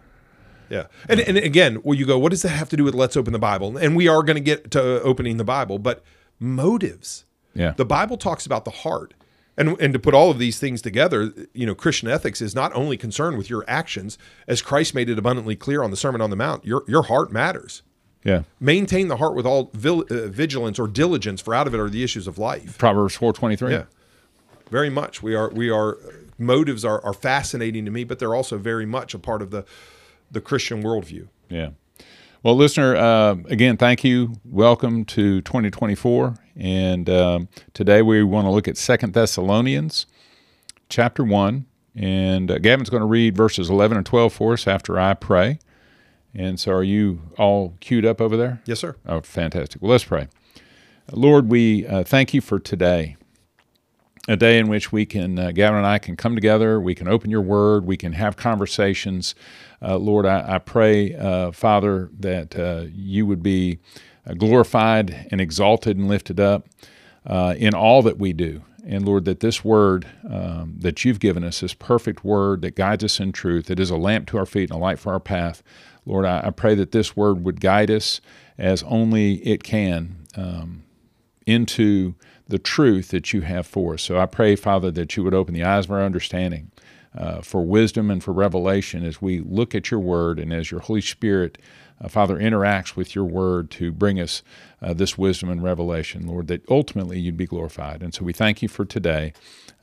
Yeah. 0.68 0.88
And, 1.08 1.20
and 1.20 1.38
again, 1.38 1.80
well, 1.84 1.94
you 1.96 2.08
go, 2.08 2.18
what 2.18 2.32
does 2.32 2.42
that 2.42 2.50
have 2.50 2.70
to 2.70 2.78
do 2.78 2.84
with 2.84 2.96
let's 2.96 3.16
open 3.16 3.34
the 3.34 3.40
Bible? 3.40 3.78
And 3.78 3.96
we 3.96 4.08
are 4.08 4.24
going 4.24 4.36
to 4.36 4.42
get 4.42 4.72
to 4.72 5.02
opening 5.04 5.38
the 5.38 5.44
Bible, 5.44 5.78
but 5.78 6.04
motives. 6.40 7.26
Yeah. 7.54 7.74
The 7.78 7.86
Bible 7.86 8.18
talks 8.18 8.48
about 8.48 8.66
the 8.66 8.72
heart. 8.72 9.14
And, 9.62 9.80
and 9.80 9.94
to 9.94 10.00
put 10.00 10.16
all 10.16 10.32
of 10.32 10.40
these 10.40 10.60
things 10.60 10.82
together, 10.82 11.32
you 11.54 11.68
know, 11.68 11.76
Christian 11.76 12.10
ethics 12.10 12.42
is 12.42 12.56
not 12.56 12.74
only 12.74 12.98
concerned 12.98 13.38
with 13.38 13.48
your 13.48 13.64
actions, 13.68 14.18
as 14.48 14.60
Christ 14.60 14.96
made 14.96 15.08
it 15.08 15.20
abundantly 15.20 15.56
clear 15.56 15.84
on 15.84 15.92
the 15.92 15.98
Sermon 15.98 16.20
on 16.20 16.32
the 16.32 16.36
Mount, 16.36 16.66
your, 16.66 16.84
your 16.88 17.04
heart 17.04 17.32
matters. 17.32 17.84
Yeah. 18.24 18.44
Maintain 18.60 19.08
the 19.08 19.18
heart 19.18 19.36
with 19.36 19.46
all 19.46 19.70
vil, 19.76 20.04
uh, 20.10 20.28
vigilance 20.30 20.80
or 20.80 20.88
diligence, 20.88 21.42
for 21.42 21.54
out 21.54 21.68
of 21.68 21.76
it 21.76 21.80
are 21.80 21.90
the 21.90 22.04
issues 22.04 22.26
of 22.26 22.40
life. 22.40 22.80
Proverbs 22.80 23.16
423. 23.16 23.72
Yeah, 23.72 23.84
very 24.72 24.90
much. 24.90 25.22
We 25.22 25.36
are 25.36 25.50
we 25.50 25.70
are 25.70 25.98
motives 26.38 26.84
are, 26.86 27.04
are 27.04 27.14
fascinating 27.14 27.86
to 27.86 27.92
me, 27.92 28.04
but 28.04 28.20
they're 28.20 28.36
also 28.36 28.58
very 28.58 28.86
much 28.86 29.14
a 29.14 29.20
part 29.20 29.42
of 29.42 29.52
the 29.52 29.66
the 30.30 30.42
Christian 30.42 30.84
worldview. 30.84 31.28
Yeah. 31.50 31.72
Well, 32.44 32.56
listener, 32.56 32.96
uh, 32.96 33.36
again, 33.50 33.78
thank 33.78 34.04
you. 34.04 34.34
Welcome 34.44 35.06
to 35.06 35.42
2024. 35.42 36.38
And 36.56 37.08
um, 37.08 37.50
today 37.76 38.02
we 38.02 38.24
want 38.24 38.46
to 38.48 38.50
look 38.50 38.68
at 38.68 38.78
Second 38.78 39.14
Thessalonians 39.14 40.08
chapter 40.90 41.24
1. 41.24 41.68
And 41.94 42.50
uh, 42.50 42.58
Gavin's 42.58 42.90
going 42.90 43.02
to 43.02 43.08
read 43.08 43.38
verses 43.38 43.70
11 43.70 43.98
and 43.98 44.06
12 44.08 44.34
for 44.34 44.54
us 44.54 44.66
after 44.66 45.00
I 45.00 45.14
pray. 45.14 45.60
And 46.34 46.60
so 46.60 46.72
are 46.72 46.82
you 46.82 47.22
all 47.38 47.76
queued 47.80 48.08
up 48.08 48.20
over 48.20 48.36
there? 48.36 48.60
Yes, 48.66 48.80
sir. 48.80 48.96
Oh, 49.06 49.22
fantastic. 49.22 49.80
Well, 49.80 49.92
let's 49.92 50.06
pray. 50.06 50.28
Lord, 51.12 51.48
we 51.48 51.86
uh, 51.86 52.04
thank 52.04 52.34
you 52.34 52.42
for 52.42 52.58
today, 52.58 53.18
a 54.28 54.36
day 54.38 54.60
in 54.60 54.68
which 54.68 54.92
we 54.92 55.06
can, 55.06 55.40
uh, 55.40 55.52
Gavin 55.52 55.78
and 55.78 55.88
I 55.88 55.98
can 55.98 56.16
come 56.16 56.36
together, 56.36 56.80
we 56.80 56.94
can 56.94 57.08
open 57.08 57.32
your 57.32 57.42
word, 57.42 57.86
we 57.86 57.98
can 57.98 58.14
have 58.14 58.38
conversations. 58.38 59.34
Uh, 59.82 59.98
Lord, 59.98 60.26
I, 60.26 60.56
I 60.56 60.58
pray, 60.60 61.16
uh, 61.16 61.52
Father, 61.52 62.10
that 62.20 62.58
uh, 62.58 62.86
you 62.94 63.26
would 63.26 63.42
be 63.42 63.80
uh, 64.28 64.34
glorified 64.34 65.28
and 65.32 65.42
exalted 65.42 65.98
and 65.98 66.08
lifted 66.08 66.40
up 66.40 66.68
uh, 67.26 67.56
in 67.58 67.74
all 67.74 68.02
that 68.04 68.18
we 68.18 68.34
do. 68.34 68.64
And 68.86 69.06
Lord, 69.06 69.26
that 69.26 69.40
this 69.40 69.64
word 69.64 70.08
um, 70.28 70.76
that 70.80 71.04
you've 71.06 71.20
given 71.20 71.44
us, 71.44 71.60
this 71.60 71.74
perfect 71.74 72.24
word 72.24 72.62
that 72.62 72.76
guides 72.76 73.04
us 73.04 73.20
in 73.20 73.32
truth, 73.32 73.68
that 73.68 73.80
is 73.80 73.90
a 73.90 73.98
lamp 73.98 74.28
to 74.28 74.38
our 74.38 74.46
feet 74.46 74.70
and 74.70 74.78
a 74.78 74.82
light 74.82 75.00
for 75.00 75.14
our 75.14 75.20
path, 75.20 75.62
Lord, 76.06 76.26
I, 76.26 76.48
I 76.48 76.50
pray 76.50 76.76
that 76.76 76.92
this 76.92 77.16
word 77.16 77.44
would 77.44 77.62
guide 77.62 77.92
us 77.92 78.22
as 78.58 78.84
only 78.84 79.36
it 79.48 79.64
can 79.64 80.26
um, 80.36 80.84
into 81.46 82.16
the 82.48 82.60
truth 82.60 83.10
that 83.10 83.34
you 83.34 83.42
have 83.42 83.68
for 83.68 83.96
us. 83.96 84.04
So 84.04 84.20
I 84.20 84.26
pray, 84.26 84.56
Father, 84.56 84.92
that 84.92 85.16
you 85.16 85.24
would 85.24 85.34
open 85.34 85.54
the 85.54 85.64
eyes 85.64 85.86
of 85.86 85.92
our 85.92 86.02
understanding 86.04 86.72
uh, 87.16 87.42
for 87.42 87.66
wisdom 87.66 88.10
and 88.10 88.24
for 88.24 88.32
revelation 88.32 89.04
as 89.04 89.22
we 89.22 89.40
look 89.42 89.76
at 89.76 89.92
your 89.92 90.00
word 90.00 90.40
and 90.40 90.54
as 90.54 90.72
your 90.72 90.80
Holy 90.80 91.02
Spirit, 91.02 91.58
uh, 92.00 92.08
Father, 92.08 92.38
interacts 92.38 92.96
with 92.96 93.16
your 93.16 93.26
word 93.26 93.70
to 93.72 93.92
bring 93.92 94.20
us 94.20 94.44
uh, 94.82 94.94
this 94.94 95.18
wisdom 95.18 95.50
and 95.50 95.62
revelation, 95.62 96.26
Lord, 96.26 96.48
that 96.48 96.68
ultimately 96.70 97.20
you'd 97.20 97.38
be 97.38 97.46
glorified. 97.46 98.02
And 98.02 98.14
so 98.14 98.24
we 98.24 98.34
thank 98.34 98.62
you 98.62 98.68
for 98.68 98.86
today. 98.86 99.34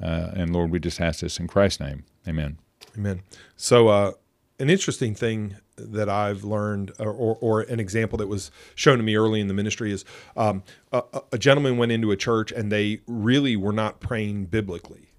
Uh, 0.02 0.30
and 0.34 0.52
Lord, 0.52 0.70
we 0.70 0.80
just 0.80 1.00
ask 1.00 1.20
this 1.20 1.38
in 1.38 1.48
Christ's 1.48 1.80
name. 1.80 2.04
Amen. 2.26 2.58
Amen. 2.96 3.22
So, 3.56 3.88
uh, 3.88 4.12
an 4.58 4.70
interesting 4.70 5.14
thing 5.14 5.56
that 5.78 6.08
I've 6.08 6.44
learned, 6.44 6.92
or, 6.98 7.12
or, 7.12 7.36
or 7.40 7.60
an 7.62 7.80
example 7.80 8.18
that 8.18 8.26
was 8.28 8.50
shown 8.74 8.98
to 8.98 9.04
me 9.04 9.16
early 9.16 9.40
in 9.40 9.48
the 9.48 9.54
ministry, 9.54 9.92
is 9.92 10.04
um, 10.36 10.62
a, 10.92 11.02
a 11.32 11.38
gentleman 11.38 11.76
went 11.76 11.92
into 11.92 12.10
a 12.10 12.16
church 12.16 12.52
and 12.52 12.70
they 12.70 13.00
really 13.06 13.56
were 13.56 13.72
not 13.72 14.00
praying 14.00 14.46
biblically, 14.46 15.12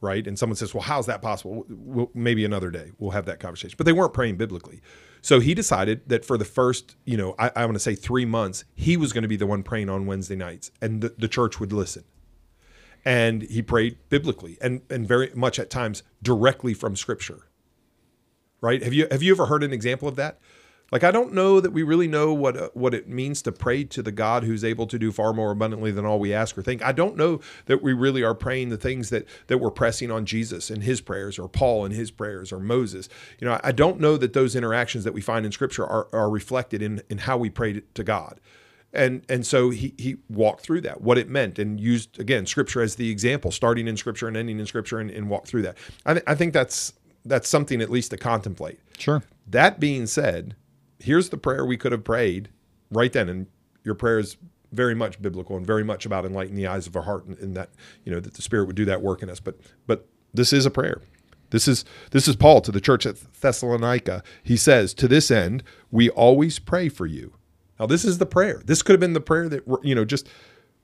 right? 0.00 0.26
And 0.26 0.38
someone 0.38 0.56
says, 0.56 0.74
"Well, 0.74 0.82
how's 0.82 1.06
that 1.06 1.22
possible?" 1.22 1.64
We'll, 1.68 2.10
maybe 2.14 2.44
another 2.44 2.70
day 2.70 2.92
we'll 2.98 3.12
have 3.12 3.26
that 3.26 3.40
conversation. 3.40 3.76
But 3.76 3.86
they 3.86 3.92
weren't 3.92 4.14
praying 4.14 4.36
biblically, 4.36 4.80
so 5.22 5.40
he 5.40 5.54
decided 5.54 6.08
that 6.08 6.24
for 6.24 6.38
the 6.38 6.44
first, 6.44 6.96
you 7.04 7.16
know, 7.16 7.34
I, 7.38 7.50
I 7.56 7.64
want 7.64 7.76
to 7.76 7.80
say 7.80 7.94
three 7.94 8.24
months, 8.24 8.64
he 8.74 8.96
was 8.96 9.12
going 9.12 9.22
to 9.22 9.28
be 9.28 9.36
the 9.36 9.46
one 9.46 9.62
praying 9.62 9.88
on 9.88 10.06
Wednesday 10.06 10.36
nights, 10.36 10.70
and 10.80 11.00
the, 11.00 11.14
the 11.18 11.28
church 11.28 11.60
would 11.60 11.72
listen 11.72 12.04
and 13.04 13.42
he 13.42 13.62
prayed 13.62 13.98
biblically 14.08 14.56
and 14.60 14.80
and 14.90 15.06
very 15.06 15.30
much 15.34 15.58
at 15.58 15.70
times 15.70 16.02
directly 16.22 16.74
from 16.74 16.96
scripture 16.96 17.48
right? 18.64 18.82
Have 18.82 18.94
you 18.94 19.06
have 19.10 19.22
you 19.22 19.32
ever 19.32 19.46
heard 19.46 19.62
an 19.62 19.72
example 19.72 20.08
of 20.08 20.16
that? 20.16 20.38
Like 20.92 21.02
i 21.02 21.10
don't 21.10 21.32
know 21.32 21.60
that 21.60 21.72
we 21.72 21.82
really 21.82 22.06
know 22.06 22.32
what 22.32 22.56
uh, 22.56 22.68
what 22.74 22.94
it 22.94 23.08
means 23.08 23.42
to 23.42 23.52
pray 23.52 23.84
to 23.84 24.02
the 24.02 24.12
god 24.12 24.44
who's 24.44 24.62
able 24.62 24.86
to 24.86 24.98
do 24.98 25.10
far 25.10 25.32
more 25.32 25.50
abundantly 25.50 25.90
than 25.90 26.04
all 26.04 26.18
we 26.20 26.32
ask 26.32 26.56
or 26.56 26.62
think. 26.62 26.82
I 26.84 26.92
don't 26.92 27.16
know 27.16 27.40
that 27.66 27.82
we 27.82 27.92
really 27.92 28.22
are 28.22 28.34
praying 28.34 28.68
the 28.68 28.76
things 28.76 29.10
that 29.10 29.26
that 29.48 29.58
we're 29.58 29.70
pressing 29.70 30.10
on 30.10 30.24
jesus 30.24 30.70
in 30.70 30.82
his 30.82 31.00
prayers 31.00 31.38
or 31.38 31.48
paul 31.48 31.84
in 31.84 31.92
his 31.92 32.10
prayers 32.10 32.52
or 32.52 32.60
moses. 32.60 33.08
You 33.40 33.48
know 33.48 33.58
i 33.64 33.72
don't 33.72 33.98
know 33.98 34.16
that 34.16 34.34
those 34.34 34.54
interactions 34.54 35.04
that 35.04 35.14
we 35.14 35.20
find 35.20 35.44
in 35.44 35.52
scripture 35.52 35.84
are, 35.84 36.08
are 36.12 36.30
reflected 36.30 36.80
in 36.82 37.02
in 37.10 37.18
how 37.18 37.38
we 37.38 37.50
pray 37.50 37.82
to 37.82 38.04
god. 38.04 38.40
And 38.92 39.24
and 39.28 39.44
so 39.44 39.70
he 39.70 39.94
he 39.98 40.18
walked 40.28 40.60
through 40.60 40.82
that 40.82 41.00
what 41.00 41.18
it 41.18 41.28
meant 41.28 41.58
and 41.58 41.80
used 41.80 42.20
again 42.20 42.46
scripture 42.46 42.80
as 42.82 42.94
the 42.94 43.10
example 43.10 43.50
starting 43.50 43.88
in 43.88 43.96
scripture 43.96 44.28
and 44.28 44.36
ending 44.36 44.60
in 44.60 44.66
scripture 44.66 45.00
and, 45.00 45.10
and 45.10 45.28
walked 45.28 45.48
through 45.48 45.62
that. 45.62 45.76
I, 46.06 46.12
th- 46.12 46.24
I 46.28 46.36
think 46.36 46.52
that's 46.52 46.92
that's 47.24 47.48
something 47.48 47.80
at 47.80 47.90
least 47.90 48.10
to 48.10 48.16
contemplate. 48.16 48.78
Sure. 48.98 49.22
that 49.46 49.80
being 49.80 50.06
said 50.06 50.56
here's 50.98 51.28
the 51.30 51.36
prayer 51.36 51.64
we 51.66 51.76
could 51.76 51.92
have 51.92 52.04
prayed 52.04 52.48
right 52.90 53.12
then 53.12 53.28
and 53.28 53.46
your 53.82 53.94
prayer 53.94 54.18
is 54.18 54.36
very 54.72 54.94
much 54.94 55.20
biblical 55.22 55.56
and 55.56 55.66
very 55.66 55.84
much 55.84 56.04
about 56.06 56.24
enlightening 56.24 56.56
the 56.56 56.66
eyes 56.66 56.86
of 56.86 56.96
our 56.96 57.02
heart 57.02 57.26
and, 57.26 57.38
and 57.38 57.56
that 57.56 57.70
you 58.04 58.12
know 58.12 58.20
that 58.20 58.34
the 58.34 58.42
spirit 58.42 58.66
would 58.66 58.76
do 58.76 58.84
that 58.84 59.02
work 59.02 59.22
in 59.22 59.30
us. 59.30 59.40
But 59.40 59.60
but 59.86 60.06
this 60.32 60.52
is 60.52 60.66
a 60.66 60.70
prayer. 60.70 61.00
This 61.50 61.68
is 61.68 61.84
this 62.10 62.26
is 62.26 62.36
paul 62.36 62.60
to 62.62 62.72
the 62.72 62.80
church 62.80 63.06
at 63.06 63.16
thessalonica. 63.40 64.22
He 64.42 64.56
says 64.56 64.94
to 64.94 65.06
this 65.08 65.30
end 65.30 65.62
we 65.90 66.10
always 66.10 66.58
pray 66.58 66.88
for 66.88 67.06
you. 67.06 67.34
Now, 67.78 67.86
this 67.86 68.04
is 68.04 68.18
the 68.18 68.26
prayer. 68.26 68.62
This 68.64 68.82
could 68.82 68.92
have 68.92 69.00
been 69.00 69.14
the 69.14 69.20
prayer 69.20 69.48
that, 69.48 69.64
you 69.82 69.94
know, 69.94 70.04
just 70.04 70.28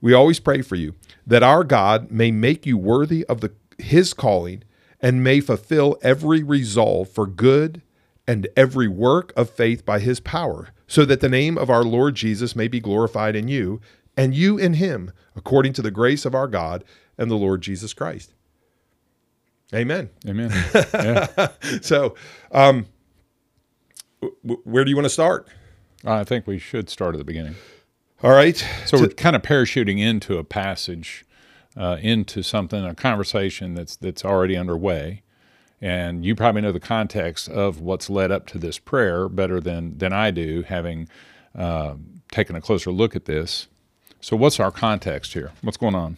we 0.01 0.13
always 0.13 0.39
pray 0.39 0.61
for 0.61 0.75
you 0.75 0.95
that 1.25 1.43
our 1.43 1.63
God 1.63 2.11
may 2.11 2.31
make 2.31 2.65
you 2.65 2.77
worthy 2.77 3.25
of 3.25 3.41
the 3.41 3.51
his 3.77 4.13
calling 4.13 4.63
and 5.01 5.23
may 5.23 5.39
fulfill 5.39 5.97
every 6.01 6.43
resolve 6.43 7.09
for 7.09 7.25
good 7.27 7.81
and 8.27 8.47
every 8.55 8.87
work 8.87 9.33
of 9.35 9.49
faith 9.49 9.85
by 9.85 9.99
his 9.99 10.19
power, 10.19 10.69
so 10.87 11.05
that 11.05 11.21
the 11.21 11.29
name 11.29 11.57
of 11.57 11.69
our 11.69 11.83
Lord 11.83 12.15
Jesus 12.15 12.55
may 12.55 12.67
be 12.67 12.79
glorified 12.79 13.35
in 13.35 13.47
you 13.47 13.81
and 14.15 14.35
you 14.35 14.57
in 14.57 14.73
him, 14.75 15.11
according 15.35 15.73
to 15.73 15.81
the 15.81 15.91
grace 15.91 16.25
of 16.25 16.35
our 16.35 16.47
God 16.47 16.83
and 17.17 17.31
the 17.31 17.35
Lord 17.35 17.61
Jesus 17.61 17.93
Christ. 17.93 18.33
Amen. 19.73 20.09
Amen. 20.27 20.51
Yeah. 20.93 21.47
So, 21.81 22.15
um, 22.51 22.85
w- 24.43 24.61
where 24.63 24.83
do 24.83 24.89
you 24.89 24.95
want 24.97 25.05
to 25.05 25.09
start? 25.09 25.47
I 26.05 26.23
think 26.23 26.45
we 26.45 26.59
should 26.59 26.89
start 26.89 27.15
at 27.15 27.19
the 27.19 27.23
beginning. 27.23 27.55
All 28.21 28.31
right. 28.31 28.57
So 28.85 28.99
we're 28.99 29.07
kind 29.09 29.35
of 29.35 29.41
parachuting 29.41 29.99
into 29.99 30.37
a 30.37 30.43
passage 30.43 31.25
uh, 31.77 31.97
into 32.01 32.43
something, 32.43 32.83
a 32.85 32.95
conversation 32.95 33.73
that's 33.73 33.95
that's 33.95 34.25
already 34.25 34.57
underway, 34.57 35.21
and 35.79 36.25
you 36.25 36.35
probably 36.35 36.61
know 36.61 36.71
the 36.71 36.79
context 36.79 37.49
of 37.49 37.81
what's 37.81 38.09
led 38.09 38.31
up 38.31 38.45
to 38.47 38.57
this 38.57 38.77
prayer 38.77 39.29
better 39.29 39.59
than 39.59 39.97
than 39.97 40.13
I 40.13 40.31
do, 40.31 40.63
having 40.63 41.07
uh, 41.55 41.95
taken 42.31 42.55
a 42.55 42.61
closer 42.61 42.91
look 42.91 43.15
at 43.15 43.25
this. 43.25 43.67
So, 44.19 44.35
what's 44.35 44.59
our 44.59 44.71
context 44.71 45.33
here? 45.33 45.51
What's 45.61 45.77
going 45.77 45.95
on? 45.95 46.17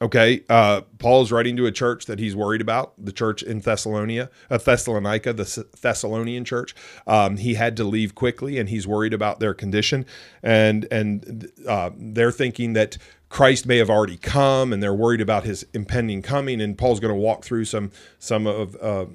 Okay, 0.00 0.44
uh, 0.48 0.82
Paul 0.98 1.22
is 1.22 1.32
writing 1.32 1.56
to 1.56 1.66
a 1.66 1.72
church 1.72 2.06
that 2.06 2.20
he's 2.20 2.36
worried 2.36 2.60
about, 2.60 2.92
the 3.04 3.10
church 3.10 3.42
in 3.42 3.58
Thessalonica, 3.58 4.30
uh, 4.48 4.58
Thessalonica, 4.58 5.32
the 5.32 5.66
Thessalonian 5.80 6.44
church. 6.44 6.72
Um, 7.08 7.36
he 7.36 7.54
had 7.54 7.76
to 7.78 7.84
leave 7.84 8.14
quickly, 8.14 8.58
and 8.58 8.68
he's 8.68 8.86
worried 8.86 9.12
about 9.12 9.40
their 9.40 9.54
condition, 9.54 10.06
and 10.40 10.86
and 10.92 11.50
uh, 11.66 11.90
they're 11.96 12.30
thinking 12.30 12.74
that 12.74 12.96
Christ 13.28 13.66
may 13.66 13.76
have 13.76 13.90
already 13.90 14.16
come, 14.16 14.72
and 14.72 14.82
they're 14.82 14.94
worried 14.94 15.20
about 15.20 15.44
his 15.44 15.66
impending 15.74 16.22
coming. 16.22 16.60
And 16.60 16.78
Paul's 16.78 17.00
going 17.00 17.14
to 17.14 17.20
walk 17.20 17.44
through 17.44 17.66
some 17.66 17.90
some 18.18 18.46
of 18.46 18.76
uh, 18.80 19.06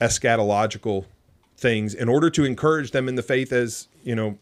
eschatological 0.00 1.06
things 1.56 1.94
in 1.94 2.08
order 2.08 2.28
to 2.30 2.44
encourage 2.44 2.90
them 2.90 3.08
in 3.08 3.14
the 3.14 3.22
faith 3.22 3.52
as 3.52 3.88
you 4.02 4.14
know 4.14 4.38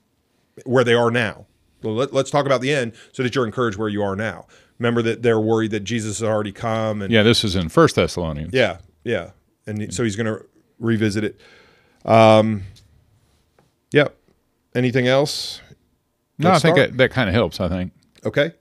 where 0.64 0.84
they 0.84 0.94
are 0.94 1.10
now. 1.10 1.46
Well, 1.82 1.94
let, 1.94 2.12
us 2.12 2.30
talk 2.30 2.44
about 2.44 2.60
the 2.60 2.74
end 2.74 2.92
so 3.12 3.22
that 3.22 3.34
you're 3.34 3.46
encouraged 3.46 3.78
where 3.78 3.88
you 3.88 4.02
are 4.02 4.16
now. 4.16 4.46
Remember 4.78 5.00
that 5.02 5.22
they're 5.22 5.40
worried 5.40 5.70
that 5.70 5.80
Jesus 5.80 6.18
has 6.18 6.28
already 6.28 6.52
come. 6.52 7.00
And 7.00 7.12
yeah, 7.12 7.22
this 7.22 7.44
is 7.44 7.56
in 7.56 7.68
First 7.68 7.96
Thessalonians. 7.96 8.52
Yeah, 8.52 8.78
yeah, 9.04 9.30
and 9.66 9.92
so 9.94 10.02
he's 10.02 10.16
going 10.16 10.26
to 10.26 10.44
revisit 10.78 11.24
it. 11.24 11.40
Um, 12.04 12.64
yep. 13.92 14.16
Anything 14.74 15.06
else? 15.06 15.60
No, 16.38 16.50
Let's 16.50 16.64
I 16.64 16.68
think 16.68 16.76
that, 16.76 16.96
that 16.98 17.10
kind 17.10 17.28
of 17.28 17.34
helps. 17.34 17.60
I 17.60 17.68
think. 17.68 17.92
Okay. 18.24 18.52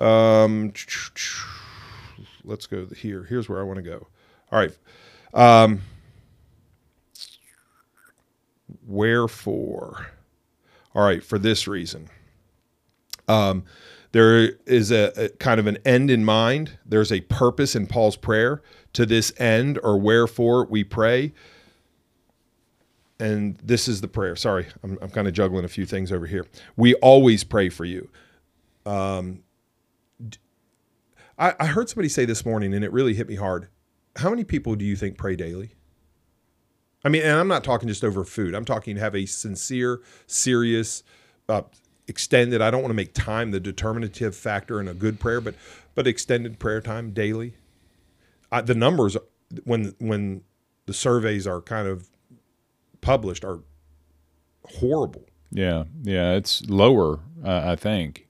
Um, 0.00 0.72
let's 2.44 2.66
go 2.66 2.86
here. 2.86 3.24
Here's 3.24 3.48
where 3.48 3.60
I 3.60 3.62
want 3.62 3.76
to 3.76 3.82
go. 3.82 4.06
All 4.52 4.58
right. 4.58 4.76
Um, 5.34 5.82
wherefore? 8.86 10.08
All 10.94 11.04
right, 11.04 11.22
for 11.22 11.38
this 11.38 11.68
reason. 11.68 12.08
Um, 13.28 13.64
there 14.12 14.52
is 14.66 14.90
a, 14.90 15.12
a, 15.16 15.28
kind 15.30 15.60
of 15.60 15.66
an 15.66 15.78
end 15.84 16.10
in 16.10 16.24
mind. 16.24 16.78
There's 16.86 17.12
a 17.12 17.20
purpose 17.22 17.74
in 17.74 17.86
Paul's 17.86 18.16
prayer 18.16 18.62
to 18.94 19.04
this 19.04 19.32
end 19.36 19.78
or 19.82 19.98
wherefore 19.98 20.64
we 20.66 20.84
pray. 20.84 21.34
And 23.18 23.56
this 23.56 23.88
is 23.88 24.00
the 24.00 24.08
prayer. 24.08 24.36
Sorry, 24.36 24.66
I'm, 24.82 24.98
I'm 25.02 25.10
kind 25.10 25.26
of 25.26 25.34
juggling 25.34 25.64
a 25.64 25.68
few 25.68 25.86
things 25.86 26.12
over 26.12 26.26
here. 26.26 26.46
We 26.76 26.94
always 26.96 27.44
pray 27.44 27.68
for 27.68 27.84
you. 27.84 28.08
Um, 28.84 29.42
I, 31.38 31.54
I 31.60 31.66
heard 31.66 31.88
somebody 31.88 32.08
say 32.08 32.24
this 32.24 32.44
morning, 32.44 32.74
and 32.74 32.84
it 32.84 32.92
really 32.92 33.14
hit 33.14 33.28
me 33.28 33.36
hard. 33.36 33.68
How 34.16 34.30
many 34.30 34.44
people 34.44 34.74
do 34.74 34.84
you 34.84 34.96
think 34.96 35.18
pray 35.18 35.36
daily? 35.36 35.72
I 37.04 37.08
mean, 37.08 37.22
and 37.22 37.38
I'm 37.38 37.48
not 37.48 37.62
talking 37.62 37.88
just 37.88 38.02
over 38.02 38.24
food. 38.24 38.54
I'm 38.54 38.64
talking 38.64 38.96
have 38.96 39.14
a 39.14 39.26
sincere, 39.26 40.00
serious, 40.26 41.02
uh, 41.48 41.62
extended. 42.08 42.60
I 42.62 42.70
don't 42.70 42.82
want 42.82 42.90
to 42.90 42.96
make 42.96 43.14
time 43.14 43.50
the 43.50 43.60
determinative 43.60 44.34
factor 44.34 44.80
in 44.80 44.88
a 44.88 44.94
good 44.94 45.20
prayer, 45.20 45.40
but 45.40 45.54
but 45.94 46.06
extended 46.06 46.58
prayer 46.58 46.80
time 46.80 47.12
daily. 47.12 47.54
Uh, 48.50 48.62
the 48.62 48.74
numbers 48.74 49.16
when 49.64 49.94
when 49.98 50.42
the 50.86 50.94
surveys 50.94 51.46
are 51.46 51.60
kind 51.60 51.86
of 51.86 52.08
published 53.00 53.44
are 53.44 53.60
horrible. 54.64 55.26
Yeah, 55.50 55.84
yeah, 56.02 56.32
it's 56.32 56.66
lower, 56.68 57.20
uh, 57.44 57.62
I 57.64 57.76
think, 57.76 58.25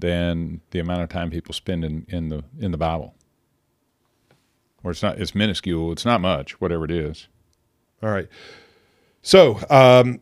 than 0.00 0.60
the 0.70 0.78
amount 0.78 1.02
of 1.02 1.08
time 1.08 1.30
people 1.30 1.52
spend 1.52 1.84
in, 1.84 2.06
in 2.08 2.28
the 2.28 2.44
in 2.58 2.70
the 2.70 2.78
Bible. 2.78 3.14
Or 4.82 4.90
it's 4.90 5.02
not 5.02 5.18
it's 5.20 5.34
minuscule, 5.34 5.92
it's 5.92 6.04
not 6.04 6.20
much, 6.20 6.60
whatever 6.60 6.84
it 6.84 6.90
is. 6.90 7.28
All 8.02 8.10
right. 8.10 8.28
So 9.22 9.60
um, 9.70 10.20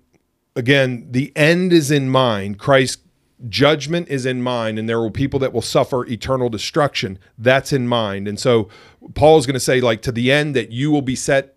again, 0.54 1.08
the 1.10 1.32
end 1.36 1.72
is 1.72 1.90
in 1.90 2.08
mind. 2.08 2.58
Christ's 2.58 3.02
judgment 3.48 4.08
is 4.08 4.24
in 4.24 4.42
mind, 4.42 4.78
and 4.78 4.88
there 4.88 4.98
will 4.98 5.10
people 5.10 5.38
that 5.40 5.52
will 5.52 5.62
suffer 5.62 6.06
eternal 6.06 6.48
destruction. 6.48 7.18
That's 7.36 7.72
in 7.72 7.86
mind. 7.86 8.26
And 8.26 8.40
so 8.40 8.68
Paul 9.14 9.38
is 9.38 9.46
going 9.46 9.54
to 9.54 9.60
say, 9.60 9.80
like, 9.80 10.02
to 10.02 10.12
the 10.12 10.32
end 10.32 10.56
that 10.56 10.72
you 10.72 10.90
will 10.90 11.02
be 11.02 11.14
set 11.14 11.55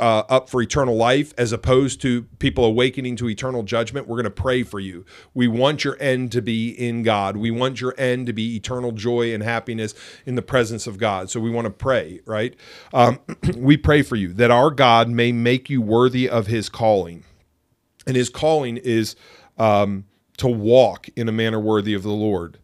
uh, 0.00 0.22
up 0.28 0.48
for 0.48 0.62
eternal 0.62 0.96
life 0.96 1.34
as 1.36 1.52
opposed 1.52 2.00
to 2.02 2.22
people 2.38 2.64
awakening 2.64 3.16
to 3.16 3.28
eternal 3.28 3.62
judgment. 3.62 4.06
We're 4.06 4.16
going 4.16 4.24
to 4.24 4.30
pray 4.30 4.62
for 4.62 4.78
you. 4.78 5.04
We 5.34 5.48
want 5.48 5.84
your 5.84 5.96
end 6.00 6.32
to 6.32 6.42
be 6.42 6.70
in 6.70 7.02
God. 7.02 7.36
We 7.36 7.50
want 7.50 7.80
your 7.80 7.94
end 7.98 8.26
to 8.26 8.32
be 8.32 8.56
eternal 8.56 8.92
joy 8.92 9.34
and 9.34 9.42
happiness 9.42 9.94
in 10.24 10.36
the 10.36 10.42
presence 10.42 10.86
of 10.86 10.98
God. 10.98 11.30
So 11.30 11.40
we 11.40 11.50
want 11.50 11.66
to 11.66 11.70
pray, 11.70 12.20
right? 12.26 12.54
Um, 12.92 13.18
we 13.56 13.76
pray 13.76 14.02
for 14.02 14.16
you 14.16 14.32
that 14.34 14.50
our 14.50 14.70
God 14.70 15.08
may 15.08 15.32
make 15.32 15.68
you 15.68 15.82
worthy 15.82 16.28
of 16.28 16.46
his 16.46 16.68
calling. 16.68 17.24
And 18.06 18.16
his 18.16 18.30
calling 18.30 18.76
is 18.76 19.16
um, 19.58 20.04
to 20.38 20.48
walk 20.48 21.08
in 21.16 21.28
a 21.28 21.32
manner 21.32 21.60
worthy 21.60 21.94
of 21.94 22.02
the 22.02 22.10
Lord. 22.10 22.58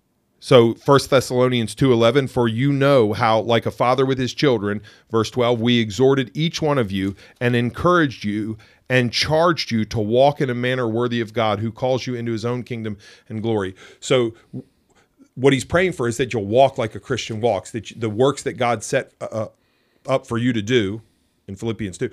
So 0.45 0.75
1 0.75 1.09
Thessalonians 1.09 1.75
2:11 1.75 2.29
for 2.29 2.49
you 2.49 2.71
know 2.71 3.15
how 3.15 3.41
like 3.41 3.65
a 3.65 3.71
father 3.71 4.05
with 4.05 4.19
his 4.19 4.35
children 4.35 4.83
verse 5.11 5.31
12 5.31 5.59
we 5.59 5.79
exhorted 5.79 6.31
each 6.35 6.61
one 6.61 6.77
of 6.77 6.93
you 6.93 7.17
and 7.41 7.57
encouraged 7.57 8.25
you 8.25 8.59
and 8.91 9.11
charged 9.11 9.71
you 9.71 9.87
to 9.87 9.99
walk 9.99 10.43
in 10.43 10.51
a 10.51 10.55
manner 10.55 10.87
worthy 10.87 11.23
of 11.23 11.33
God 11.33 11.61
who 11.61 11.73
calls 11.73 12.07
you 12.07 12.15
into 12.15 12.31
his 12.31 12.45
own 12.45 12.63
kingdom 12.63 12.99
and 13.31 13.43
glory. 13.43 13.75
So 14.01 14.35
what 15.35 15.55
he's 15.55 15.65
praying 15.65 15.93
for 15.93 16.09
is 16.09 16.19
that 16.19 16.35
you'll 16.35 16.45
walk 16.45 16.77
like 16.77 16.95
a 16.95 17.01
Christian 17.01 17.41
walks 17.41 17.71
that 17.71 17.99
the 17.99 18.11
works 18.11 18.43
that 18.43 18.59
God 18.59 18.85
set 18.85 19.13
uh, 19.23 19.29
uh, 19.33 19.49
up 20.07 20.27
for 20.27 20.37
you 20.37 20.53
to 20.53 20.61
do 20.61 21.01
in 21.49 21.57
Philippians 21.57 21.97
2 21.97 22.11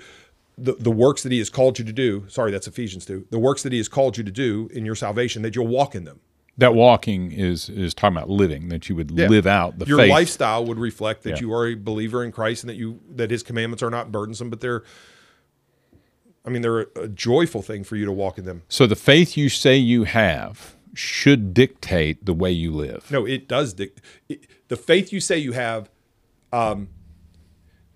the, 0.56 0.72
the 0.76 0.90
works 0.90 1.22
that 1.22 1.32
he 1.32 1.38
has 1.38 1.50
called 1.50 1.78
you 1.78 1.84
to 1.84 1.92
do 1.92 2.24
sorry 2.30 2.50
that's 2.50 2.66
Ephesians 2.66 3.04
2 3.04 3.26
the 3.28 3.38
works 3.38 3.62
that 3.62 3.72
he 3.72 3.78
has 3.78 3.88
called 3.88 4.16
you 4.16 4.24
to 4.24 4.32
do 4.32 4.70
in 4.72 4.86
your 4.86 4.94
salvation 4.94 5.42
that 5.42 5.54
you'll 5.54 5.66
walk 5.66 5.94
in 5.94 6.04
them 6.04 6.20
that 6.58 6.74
walking 6.74 7.32
is 7.32 7.68
is 7.68 7.94
talking 7.94 8.16
about 8.16 8.28
living 8.28 8.68
that 8.68 8.88
you 8.88 8.96
would 8.96 9.10
yeah. 9.10 9.26
live 9.28 9.46
out 9.46 9.78
the 9.78 9.86
your 9.86 9.98
faith. 9.98 10.10
lifestyle 10.10 10.64
would 10.64 10.78
reflect 10.78 11.22
that 11.22 11.36
yeah. 11.36 11.40
you 11.40 11.52
are 11.52 11.66
a 11.66 11.74
believer 11.74 12.24
in 12.24 12.32
Christ 12.32 12.62
and 12.62 12.70
that 12.70 12.76
you 12.76 13.00
that 13.10 13.30
his 13.30 13.42
commandments 13.42 13.82
are 13.82 13.90
not 13.90 14.12
burdensome 14.12 14.50
but 14.50 14.60
they're 14.60 14.82
I 16.44 16.50
mean 16.50 16.62
they're 16.62 16.80
a, 16.80 16.86
a 16.96 17.08
joyful 17.08 17.62
thing 17.62 17.84
for 17.84 17.96
you 17.96 18.04
to 18.04 18.12
walk 18.12 18.38
in 18.38 18.44
them. 18.44 18.62
So 18.68 18.86
the 18.86 18.96
faith 18.96 19.36
you 19.36 19.48
say 19.48 19.76
you 19.76 20.04
have 20.04 20.76
should 20.94 21.54
dictate 21.54 22.26
the 22.26 22.34
way 22.34 22.50
you 22.50 22.70
live. 22.70 23.10
No, 23.10 23.24
it 23.24 23.48
does 23.48 23.72
dictate 23.72 24.46
the 24.68 24.76
faith 24.76 25.12
you 25.12 25.20
say 25.20 25.38
you 25.38 25.52
have 25.52 25.90
um 26.52 26.88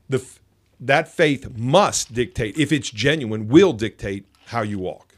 the 0.09 0.25
that 0.81 1.09
faith 1.09 1.57
must 1.59 2.15
dictate 2.15 2.57
if 2.59 2.73
it's 2.73 2.91
genuine 2.91 3.49
will 3.49 3.73
dictate 3.73 4.27
how 4.47 4.63
you 4.63 4.79
walk. 4.79 5.15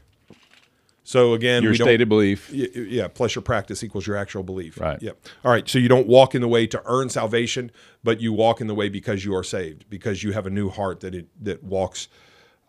So 1.09 1.33
again, 1.33 1.63
your 1.63 1.73
stated 1.73 2.07
belief. 2.07 2.51
Yeah, 2.53 3.07
plus 3.07 3.33
your 3.33 3.41
practice 3.41 3.83
equals 3.83 4.05
your 4.05 4.15
actual 4.15 4.43
belief. 4.43 4.79
Right. 4.79 5.01
Yep. 5.01 5.17
All 5.43 5.51
right. 5.51 5.67
So 5.67 5.79
you 5.79 5.89
don't 5.89 6.05
walk 6.05 6.35
in 6.35 6.41
the 6.41 6.47
way 6.47 6.67
to 6.67 6.83
earn 6.85 7.09
salvation, 7.09 7.71
but 8.03 8.21
you 8.21 8.31
walk 8.31 8.61
in 8.61 8.67
the 8.67 8.75
way 8.75 8.89
because 8.89 9.25
you 9.25 9.35
are 9.35 9.43
saved, 9.43 9.89
because 9.89 10.21
you 10.21 10.33
have 10.33 10.45
a 10.45 10.51
new 10.51 10.69
heart 10.69 10.99
that 10.99 11.15
it 11.15 11.25
that 11.41 11.63
walks 11.63 12.09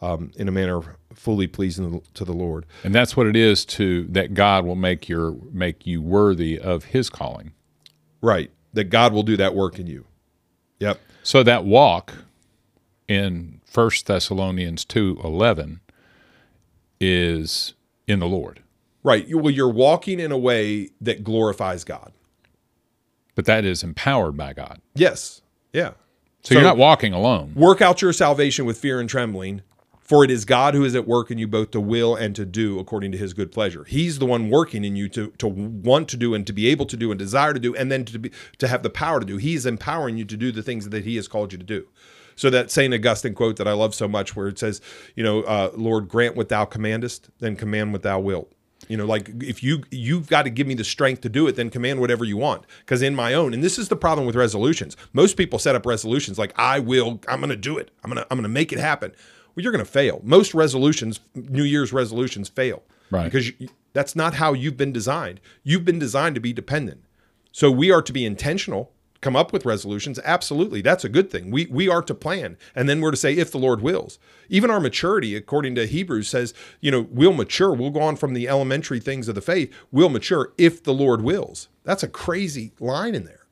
um, 0.01 0.33
in 0.37 0.49
a 0.49 0.51
manner 0.51 0.81
fully 1.13 1.49
pleasing 1.49 2.01
to 2.15 2.25
the 2.25 2.33
Lord. 2.33 2.65
And 2.83 2.95
that's 2.95 3.15
what 3.15 3.27
it 3.27 3.37
is 3.37 3.67
to 3.67 4.05
that 4.05 4.33
God 4.33 4.65
will 4.65 4.75
make 4.75 5.07
your 5.07 5.37
make 5.53 5.87
you 5.87 6.01
worthy 6.01 6.59
of 6.59 6.85
His 6.85 7.11
calling. 7.11 7.53
Right. 8.23 8.51
That 8.73 8.85
God 8.85 9.13
will 9.13 9.23
do 9.23 9.37
that 9.37 9.55
work 9.55 9.79
in 9.79 9.87
you. 9.87 10.07
Yep. 10.79 10.99
So 11.23 11.43
that 11.43 11.67
walk 11.67 12.15
in 13.07 13.61
First 13.67 14.07
Thessalonians 14.07 14.87
two 14.87 15.21
eleven 15.23 15.81
is 16.99 17.75
in 18.11 18.19
the 18.19 18.27
Lord. 18.27 18.63
Right. 19.03 19.27
Well, 19.35 19.51
you're 19.51 19.69
walking 19.69 20.21
in 20.21 20.31
a 20.33 20.39
way 20.39 20.91
that 21.01 21.25
glorifies 21.25 21.85
God. 21.85 22.13
But 23.35 23.47
that 23.47 23.65
is 23.65 23.83
empowered 23.83 24.37
by 24.37 24.53
God. 24.53 24.81
Yes. 24.95 25.41
Yeah. 25.73 25.91
So, 26.43 26.49
so 26.49 26.55
you're 26.55 26.63
not 26.63 26.77
walking 26.77 27.13
alone. 27.13 27.53
Work 27.55 27.81
out 27.81 28.03
your 28.03 28.13
salvation 28.13 28.67
with 28.67 28.79
fear 28.79 29.01
and 29.01 29.09
trembling, 29.09 29.63
for 30.01 30.25
it 30.25 30.31
is 30.31 30.45
God 30.45 30.75
who 30.75 30.85
is 30.85 30.95
at 30.95 31.07
work 31.07 31.31
in 31.31 31.39
you 31.39 31.47
both 31.47 31.71
to 31.71 31.81
will 31.81 32.15
and 32.17 32.35
to 32.35 32.45
do 32.45 32.79
according 32.79 33.13
to 33.13 33.19
his 33.19 33.33
good 33.33 33.53
pleasure. 33.53 33.85
He's 33.85 34.19
the 34.19 34.27
one 34.27 34.51
working 34.51 34.85
in 34.85 34.97
you 34.97 35.09
to, 35.11 35.29
to 35.39 35.47
want 35.47 36.09
to 36.09 36.17
do 36.17 36.35
and 36.35 36.47
to 36.47 36.53
be 36.53 36.67
able 36.69 36.87
to 36.87 36.97
do 36.97 37.11
and 37.11 37.19
desire 37.19 37.55
to 37.55 37.61
do 37.61 37.75
and 37.75 37.91
then 37.91 38.05
to 38.07 38.19
be 38.19 38.33
to 38.59 38.69
have 38.69 38.83
the 38.83 38.91
power 38.91 39.21
to 39.21 39.27
do. 39.27 39.37
He's 39.37 39.65
empowering 39.65 40.17
you 40.17 40.25
to 40.25 40.37
do 40.37 40.51
the 40.51 40.63
things 40.63 40.89
that 40.89 41.05
he 41.05 41.17
has 41.17 41.29
called 41.29 41.53
you 41.53 41.59
to 41.59 41.65
do. 41.65 41.87
So 42.41 42.49
that 42.49 42.71
Saint 42.71 42.95
Augustine 42.95 43.35
quote 43.35 43.57
that 43.57 43.69
I 43.69 43.73
love 43.73 43.95
so 43.95 44.09
much, 44.09 44.35
where 44.35 44.49
it 44.49 44.59
says, 44.59 44.81
you 45.15 45.23
know, 45.23 45.43
uh, 45.43 45.73
Lord, 45.77 46.09
grant 46.09 46.37
what 46.37 46.49
Thou 46.49 46.65
commandest, 46.65 47.29
then 47.39 47.55
command 47.55 47.93
what 47.93 48.01
Thou 48.01 48.19
wilt. 48.19 48.51
You 48.89 48.97
know, 48.97 49.05
like 49.05 49.31
if 49.43 49.63
you 49.63 49.83
you've 49.91 50.27
got 50.27 50.45
to 50.45 50.51
give 50.51 50.67
me 50.67 50.73
the 50.73 50.83
strength 50.83 51.21
to 51.21 51.29
do 51.29 51.47
it, 51.49 51.57
then 51.57 51.69
command 51.69 52.01
whatever 52.01 52.25
you 52.25 52.39
want. 52.39 52.65
Because 52.79 53.03
in 53.03 53.15
my 53.15 53.35
own, 53.35 53.53
and 53.53 53.63
this 53.63 53.79
is 53.79 53.91
the 53.91 53.97
problem 53.97 54.27
with 54.27 54.37
resolutions. 54.37 54.97
Most 55.13 55.37
people 55.37 55.59
set 55.59 55.75
up 55.75 55.85
resolutions 55.85 56.39
like 56.39 56.59
I 56.59 56.79
will, 56.79 57.21
I'm 57.29 57.41
going 57.41 57.51
to 57.51 57.57
do 57.57 57.77
it. 57.77 57.91
I'm 58.03 58.11
gonna 58.11 58.25
I'm 58.31 58.39
gonna 58.39 58.49
make 58.49 58.73
it 58.73 58.79
happen. 58.79 59.13
Well, 59.55 59.63
you're 59.63 59.73
going 59.73 59.85
to 59.85 59.91
fail. 59.91 60.23
Most 60.25 60.55
resolutions, 60.55 61.21
New 61.35 61.65
Year's 61.65 61.93
resolutions, 61.93 62.49
fail. 62.49 62.83
Right. 63.11 63.25
Because 63.25 63.49
you, 63.61 63.69
that's 63.93 64.17
not 64.17 64.33
how 64.33 64.55
you've 64.55 64.79
been 64.79 64.93
designed. 64.93 65.43
You've 65.63 65.85
been 65.85 65.99
designed 65.99 66.37
to 66.37 66.41
be 66.41 66.55
dependent. 66.55 67.05
So 67.53 67.71
we 67.71 67.91
are 67.91 68.01
to 68.01 68.15
be 68.15 68.25
intentional 68.25 68.93
come 69.21 69.37
up 69.37 69.53
with 69.53 69.65
resolutions, 69.65 70.19
absolutely. 70.25 70.81
That's 70.81 71.05
a 71.05 71.09
good 71.09 71.31
thing. 71.31 71.51
We 71.51 71.67
we 71.67 71.89
are 71.89 72.03
to 72.03 72.15
plan. 72.15 72.57
And 72.75 72.89
then 72.89 73.01
we're 73.01 73.11
to 73.11 73.17
say 73.17 73.35
if 73.35 73.51
the 73.51 73.59
Lord 73.59 73.83
wills. 73.83 74.19
Even 74.49 74.71
our 74.71 74.81
maturity, 74.81 75.37
according 75.37 75.75
to 75.77 75.87
Hebrews, 75.87 76.29
says, 76.29 76.55
you 76.81 76.91
know, 76.91 77.07
we'll 77.11 77.33
mature. 77.33 77.73
We'll 77.73 77.91
go 77.91 78.01
on 78.01 78.17
from 78.17 78.35
the 78.35 78.49
elementary 78.49 79.01
things 79.01 79.29
of 79.29 79.35
the 79.35 79.41
faith. 79.41 79.73
We'll 79.91 80.09
mature 80.09 80.53
if 80.59 80.83
the 80.83 80.95
Lord 80.95 81.23
wills. 81.23 81.69
That's 81.85 82.03
a 82.03 82.09
crazy 82.09 82.73
line 82.81 83.15
in 83.15 83.25
there. 83.25 83.47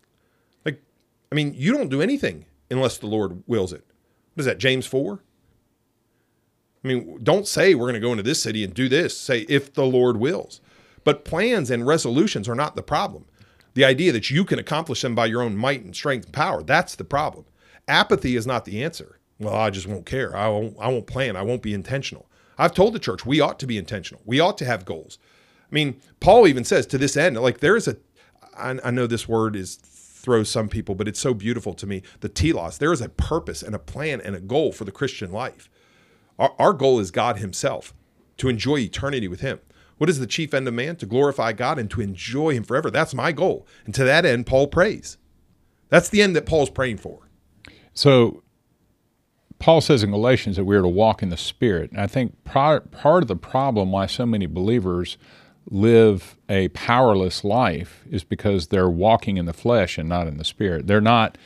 Like, 0.65 0.83
I 1.31 1.35
mean, 1.35 1.55
you 1.55 1.73
don't 1.73 1.91
do 1.91 2.03
anything 2.03 2.47
unless 2.71 2.99
the 2.99 3.07
Lord 3.07 3.43
wills 3.47 3.73
it. 3.73 3.85
What 4.35 4.43
is 4.43 4.47
that, 4.47 4.59
James 4.59 4.87
4? 4.87 5.23
I 6.85 6.89
mean, 6.89 7.19
don't 7.23 7.47
say 7.47 7.75
we're 7.75 7.85
going 7.85 7.95
to 7.95 8.01
go 8.01 8.13
into 8.13 8.23
this 8.23 8.43
city 8.43 8.63
and 8.65 8.73
do 8.73 8.89
this. 8.89 9.17
Say 9.17 9.41
if 9.49 9.75
the 9.75 9.85
Lord 9.85 10.17
wills. 10.17 10.61
But 11.05 11.25
plans 11.25 11.71
and 11.71 11.87
resolutions 11.87 12.49
are 12.49 12.55
not 12.55 12.77
the 12.77 12.83
problem. 12.83 13.27
The 13.78 13.85
idea 13.85 14.11
that 14.11 14.28
you 14.28 14.44
can 14.44 14.58
accomplish 14.58 15.02
them 15.02 15.14
by 15.14 15.26
your 15.26 15.40
own 15.40 15.56
might 15.56 15.85
and 15.85 15.94
strength 15.94 16.25
and 16.25 16.35
power, 16.35 16.64
that's 16.64 16.97
the 16.97 17.04
problem. 17.04 17.44
Apathy 17.87 18.35
is 18.35 18.44
not 18.44 18.64
the 18.64 18.82
answer. 18.82 19.20
Well, 19.38 19.54
I 19.54 19.70
just 19.70 19.87
won't 19.87 20.04
care. 20.04 20.37
I 20.37 20.49
won't, 20.49 20.76
I 20.80 20.88
won't 20.88 21.06
plan. 21.06 21.37
I 21.37 21.42
won't 21.42 21.62
be 21.62 21.73
intentional. 21.73 22.28
I've 22.58 22.75
told 22.75 22.92
the 22.92 22.99
church 22.99 23.25
we 23.25 23.40
ought 23.40 23.61
to 23.61 23.68
be 23.68 23.78
intentional. 23.78 24.20
We 24.25 24.40
ought 24.40 24.58
to 24.58 24.64
have 24.64 24.85
goals. 24.85 25.18
I 25.62 25.73
mean, 25.73 26.00
Paul 26.18 26.49
even 26.49 26.64
says 26.64 26.87
to 26.87 26.99
this 26.99 27.16
end, 27.16 27.37
like 27.37 27.61
there 27.61 27.76
is 27.76 27.87
a, 27.87 27.97
I, 28.56 28.80
I 28.82 28.90
know 28.90 29.06
this 29.06 29.28
word 29.28 29.54
is 29.54 29.76
throws 29.76 30.50
some 30.50 30.68
people, 30.68 30.97
but 30.97 31.06
it's 31.06 31.20
so 31.20 31.32
beautiful 31.32 31.73
to 31.75 31.87
me. 31.87 32.02
The 32.18 32.28
telos, 32.28 32.78
there 32.78 32.92
is 32.92 33.00
a 33.00 33.08
purpose 33.08 33.62
and 33.62 33.76
a 33.76 33.78
plan 33.78 34.20
and 34.20 34.35
a 34.35 34.40
goal 34.40 34.73
for 34.73 34.87
the 34.87 34.90
Christian 34.90 35.30
life. 35.30 35.70
Our, 36.37 36.52
our 36.58 36.73
goal 36.73 36.99
is 36.99 37.12
God 37.12 37.38
Himself, 37.38 37.94
to 38.38 38.49
enjoy 38.49 38.78
eternity 38.78 39.28
with 39.28 39.38
Him. 39.38 39.61
What 39.99 40.09
is 40.09 40.19
the 40.19 40.26
chief 40.26 40.55
end 40.55 40.67
of 40.67 40.75
man? 40.75 40.97
To 40.97 41.07
glorify 41.07 41.52
God 41.52 41.78
and 41.78 41.90
to 41.90 42.00
enjoy 42.00 42.55
Him 42.55 42.64
forever. 42.64 42.90
That's 42.90 43.14
my 43.14 43.33
goal. 43.33 43.67
And 43.85 43.95
to 43.95 44.05
that 44.05 44.25
end, 44.25 44.47
Paul 44.47 44.69
prays. 44.69 45.19
That's 45.88 46.09
the 46.09 46.23
end 46.23 46.35
that 46.37 46.47
Paul's 46.47 46.71
praying 46.71 46.99
for. 46.99 47.28
So, 47.95 48.43
Paul 49.59 49.81
says 49.81 50.05
in 50.05 50.12
Galatians 50.12 50.57
that 50.57 50.64
we 50.64 50.76
are 50.76 50.83
to 50.83 50.88
walk 50.88 51.23
in 51.23 51.31
the 51.31 51.37
Spirit. 51.37 51.90
And 51.90 52.00
I 52.00 52.07
think 52.07 52.45
part, 52.45 52.93
part 52.93 53.25
of 53.25 53.28
the 53.28 53.37
problem 53.37 53.90
why 53.90 54.07
so 54.07 54.25
many 54.25 54.47
believers 54.47 55.19
live 55.71 56.37
a 56.49 56.69
powerless 56.69 57.45
life 57.45 58.05
is 58.09 58.25
because 58.25 58.69
they're 58.69 58.88
walking 58.88 59.37
in 59.37 59.47
the 59.47 59.52
flesh 59.52 59.99
and 59.99 60.09
not 60.09 60.28
in 60.28 60.38
the 60.38 60.45
Spirit. 60.45 60.87
They're 60.87 61.00
not 61.00 61.37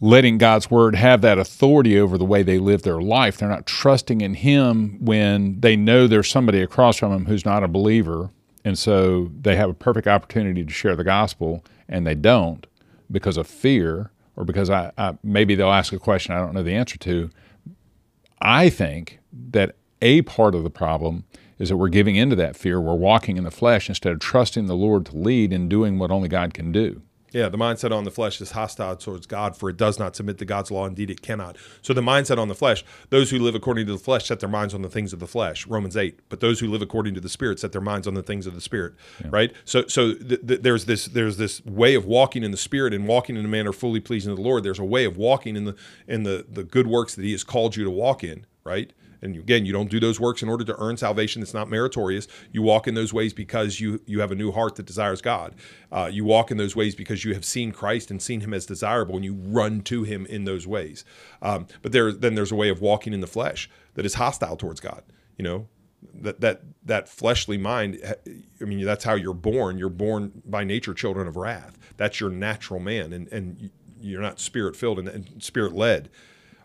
letting 0.00 0.38
God's 0.38 0.70
word 0.70 0.94
have 0.94 1.20
that 1.20 1.38
authority 1.38 1.98
over 1.98 2.16
the 2.16 2.24
way 2.24 2.42
they 2.42 2.58
live 2.58 2.82
their 2.82 3.00
life. 3.00 3.36
They're 3.36 3.48
not 3.48 3.66
trusting 3.66 4.20
in 4.20 4.34
Him 4.34 4.98
when 5.04 5.60
they 5.60 5.76
know 5.76 6.06
there's 6.06 6.30
somebody 6.30 6.62
across 6.62 6.96
from 6.96 7.12
them 7.12 7.26
who's 7.26 7.44
not 7.44 7.62
a 7.62 7.68
believer. 7.68 8.30
And 8.64 8.78
so 8.78 9.30
they 9.40 9.56
have 9.56 9.70
a 9.70 9.74
perfect 9.74 10.06
opportunity 10.06 10.64
to 10.64 10.72
share 10.72 10.96
the 10.96 11.04
gospel 11.04 11.64
and 11.88 12.06
they 12.06 12.14
don't 12.14 12.66
because 13.10 13.36
of 13.36 13.46
fear 13.46 14.10
or 14.36 14.44
because 14.44 14.70
I, 14.70 14.92
I 14.96 15.18
maybe 15.22 15.54
they'll 15.54 15.70
ask 15.70 15.92
a 15.92 15.98
question 15.98 16.34
I 16.34 16.38
don't 16.38 16.54
know 16.54 16.62
the 16.62 16.74
answer 16.74 16.96
to. 16.98 17.30
I 18.40 18.70
think 18.70 19.18
that 19.50 19.76
a 20.00 20.22
part 20.22 20.54
of 20.54 20.62
the 20.62 20.70
problem 20.70 21.24
is 21.58 21.68
that 21.68 21.76
we're 21.76 21.88
giving 21.88 22.16
into 22.16 22.34
that 22.36 22.56
fear. 22.56 22.80
We're 22.80 22.94
walking 22.94 23.36
in 23.36 23.44
the 23.44 23.50
flesh 23.50 23.90
instead 23.90 24.12
of 24.12 24.18
trusting 24.18 24.64
the 24.66 24.74
Lord 24.74 25.04
to 25.06 25.16
lead 25.16 25.52
and 25.52 25.68
doing 25.68 25.98
what 25.98 26.10
only 26.10 26.28
God 26.28 26.54
can 26.54 26.72
do. 26.72 27.02
Yeah, 27.32 27.48
the 27.48 27.58
mindset 27.58 27.92
on 27.92 28.04
the 28.04 28.10
flesh 28.10 28.40
is 28.40 28.52
hostile 28.52 28.96
towards 28.96 29.26
God, 29.26 29.56
for 29.56 29.70
it 29.70 29.76
does 29.76 29.98
not 29.98 30.16
submit 30.16 30.38
to 30.38 30.44
God's 30.44 30.70
law. 30.70 30.86
Indeed, 30.86 31.10
it 31.10 31.22
cannot. 31.22 31.56
So 31.82 31.92
the 31.92 32.00
mindset 32.00 32.38
on 32.38 32.48
the 32.48 32.54
flesh, 32.54 32.84
those 33.10 33.30
who 33.30 33.38
live 33.38 33.54
according 33.54 33.86
to 33.86 33.92
the 33.92 33.98
flesh 33.98 34.26
set 34.26 34.40
their 34.40 34.48
minds 34.48 34.74
on 34.74 34.82
the 34.82 34.88
things 34.88 35.12
of 35.12 35.20
the 35.20 35.26
flesh. 35.26 35.66
Romans 35.66 35.96
eight. 35.96 36.18
But 36.28 36.40
those 36.40 36.60
who 36.60 36.68
live 36.68 36.82
according 36.82 37.14
to 37.14 37.20
the 37.20 37.28
Spirit 37.28 37.60
set 37.60 37.72
their 37.72 37.80
minds 37.80 38.06
on 38.06 38.14
the 38.14 38.22
things 38.22 38.46
of 38.46 38.54
the 38.54 38.60
Spirit. 38.60 38.94
Yeah. 39.20 39.28
Right. 39.30 39.52
So 39.64 39.86
so 39.86 40.14
th- 40.14 40.46
th- 40.46 40.62
there's 40.62 40.86
this 40.86 41.06
there's 41.06 41.36
this 41.36 41.64
way 41.64 41.94
of 41.94 42.04
walking 42.04 42.42
in 42.42 42.50
the 42.50 42.56
Spirit 42.56 42.92
and 42.92 43.06
walking 43.06 43.36
in 43.36 43.44
a 43.44 43.48
manner 43.48 43.72
fully 43.72 44.00
pleasing 44.00 44.30
to 44.30 44.36
the 44.36 44.46
Lord. 44.46 44.64
There's 44.64 44.78
a 44.78 44.84
way 44.84 45.04
of 45.04 45.16
walking 45.16 45.56
in 45.56 45.64
the 45.64 45.76
in 46.08 46.24
the 46.24 46.46
the 46.48 46.64
good 46.64 46.86
works 46.86 47.14
that 47.14 47.24
He 47.24 47.32
has 47.32 47.44
called 47.44 47.76
you 47.76 47.84
to 47.84 47.90
walk 47.90 48.24
in. 48.24 48.46
Right. 48.64 48.92
And 49.22 49.36
again, 49.36 49.66
you 49.66 49.72
don't 49.72 49.90
do 49.90 50.00
those 50.00 50.18
works 50.18 50.42
in 50.42 50.48
order 50.48 50.64
to 50.64 50.76
earn 50.78 50.96
salvation. 50.96 51.42
It's 51.42 51.54
not 51.54 51.68
meritorious. 51.68 52.26
You 52.52 52.62
walk 52.62 52.88
in 52.88 52.94
those 52.94 53.12
ways 53.12 53.32
because 53.32 53.80
you 53.80 54.00
you 54.06 54.20
have 54.20 54.32
a 54.32 54.34
new 54.34 54.52
heart 54.52 54.76
that 54.76 54.86
desires 54.86 55.20
God. 55.20 55.54
Uh, 55.92 56.08
you 56.12 56.24
walk 56.24 56.50
in 56.50 56.56
those 56.56 56.74
ways 56.74 56.94
because 56.94 57.24
you 57.24 57.34
have 57.34 57.44
seen 57.44 57.72
Christ 57.72 58.10
and 58.10 58.20
seen 58.20 58.40
Him 58.40 58.54
as 58.54 58.66
desirable, 58.66 59.16
and 59.16 59.24
you 59.24 59.34
run 59.34 59.82
to 59.82 60.04
Him 60.04 60.26
in 60.26 60.44
those 60.44 60.66
ways. 60.66 61.04
Um, 61.42 61.66
but 61.82 61.92
there, 61.92 62.12
then 62.12 62.34
there's 62.34 62.52
a 62.52 62.56
way 62.56 62.68
of 62.68 62.80
walking 62.80 63.12
in 63.12 63.20
the 63.20 63.26
flesh 63.26 63.68
that 63.94 64.06
is 64.06 64.14
hostile 64.14 64.56
towards 64.56 64.80
God. 64.80 65.02
You 65.36 65.44
know, 65.44 65.68
that 66.14 66.40
that 66.40 66.62
that 66.84 67.08
fleshly 67.08 67.58
mind. 67.58 67.98
I 68.60 68.64
mean, 68.64 68.84
that's 68.84 69.04
how 69.04 69.14
you're 69.14 69.34
born. 69.34 69.78
You're 69.78 69.88
born 69.88 70.42
by 70.44 70.64
nature 70.64 70.94
children 70.94 71.26
of 71.26 71.36
wrath. 71.36 71.78
That's 71.96 72.20
your 72.20 72.30
natural 72.30 72.80
man, 72.80 73.12
and 73.12 73.28
and 73.28 73.70
you're 74.00 74.22
not 74.22 74.40
spirit 74.40 74.76
filled 74.76 74.98
and, 74.98 75.08
and 75.08 75.42
spirit 75.42 75.74
led. 75.74 76.10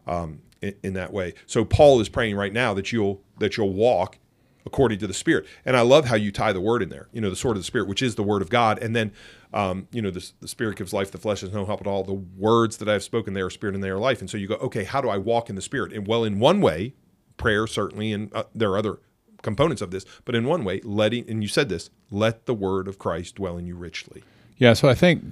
Um, 0.07 0.41
in, 0.61 0.75
in 0.83 0.93
that 0.93 1.13
way. 1.13 1.33
So 1.45 1.63
Paul 1.65 1.99
is 1.99 2.09
praying 2.09 2.35
right 2.35 2.53
now 2.53 2.73
that 2.73 2.91
you'll 2.91 3.21
that 3.39 3.57
you'll 3.57 3.73
walk 3.73 4.17
according 4.65 4.97
to 4.97 5.07
the 5.07 5.13
Spirit. 5.13 5.45
And 5.63 5.77
I 5.77 5.81
love 5.81 6.05
how 6.05 6.15
you 6.15 6.31
tie 6.31 6.51
the 6.51 6.61
word 6.61 6.81
in 6.81 6.89
there. 6.89 7.07
You 7.11 7.21
know, 7.21 7.29
the 7.29 7.35
sword 7.35 7.55
of 7.55 7.61
the 7.61 7.65
Spirit, 7.65 7.87
which 7.87 8.01
is 8.01 8.15
the 8.15 8.23
word 8.23 8.41
of 8.41 8.49
God, 8.49 8.79
and 8.79 8.95
then 8.95 9.11
um, 9.53 9.87
you 9.91 10.01
know, 10.01 10.11
the, 10.11 10.31
the 10.41 10.47
Spirit 10.47 10.77
gives 10.77 10.91
life, 10.91 11.11
the 11.11 11.17
flesh 11.17 11.41
has 11.41 11.53
no 11.53 11.65
help 11.65 11.79
at 11.79 11.87
all. 11.87 12.03
The 12.03 12.13
words 12.13 12.77
that 12.77 12.89
I've 12.89 13.03
spoken, 13.03 13.33
they 13.33 13.41
are 13.41 13.49
spirit 13.49 13.73
and 13.73 13.83
they 13.83 13.89
are 13.89 13.99
life. 13.99 14.19
And 14.19 14.29
so 14.29 14.37
you 14.37 14.47
go, 14.47 14.55
okay, 14.55 14.83
how 14.83 14.99
do 14.99 15.07
I 15.07 15.17
walk 15.17 15.49
in 15.49 15.55
the 15.55 15.61
Spirit? 15.61 15.93
And 15.93 16.05
well, 16.05 16.25
in 16.25 16.39
one 16.39 16.59
way, 16.59 16.93
prayer 17.37 17.65
certainly, 17.65 18.11
and 18.11 18.33
uh, 18.35 18.43
there 18.53 18.71
are 18.71 18.77
other 18.77 18.99
components 19.43 19.81
of 19.81 19.91
this, 19.91 20.03
but 20.25 20.35
in 20.35 20.45
one 20.45 20.65
way, 20.65 20.81
letting, 20.83 21.29
and 21.29 21.41
you 21.41 21.47
said 21.47 21.69
this, 21.69 21.89
let 22.11 22.47
the 22.47 22.53
word 22.53 22.87
of 22.87 22.97
Christ 22.97 23.35
dwell 23.35 23.57
in 23.57 23.65
you 23.65 23.75
richly. 23.75 24.23
Yeah, 24.57 24.73
so 24.73 24.89
I 24.89 24.95
think 24.95 25.23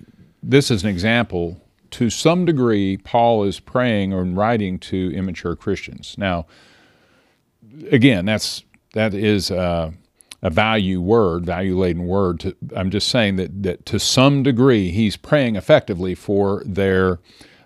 this 0.41 0.71
is 0.71 0.83
an 0.83 0.89
example 0.89 1.59
to 1.93 2.09
some 2.09 2.45
degree, 2.45 2.97
Paul 2.97 3.43
is 3.43 3.59
praying 3.59 4.13
or 4.13 4.23
writing 4.23 4.79
to 4.79 5.11
immature 5.13 5.55
Christians. 5.55 6.15
Now, 6.17 6.47
again, 7.91 8.25
that's 8.25 8.63
that 8.93 9.13
is 9.13 9.51
a, 9.51 9.93
a 10.41 10.49
value 10.49 11.01
word, 11.01 11.45
value 11.45 11.77
laden 11.77 12.07
word. 12.07 12.39
To, 12.41 12.55
I'm 12.75 12.89
just 12.89 13.09
saying 13.09 13.35
that 13.37 13.63
that 13.63 13.85
to 13.87 13.99
some 13.99 14.43
degree, 14.43 14.89
he's 14.89 15.17
praying 15.17 15.55
effectively 15.55 16.15
for 16.15 16.63
their 16.65 17.19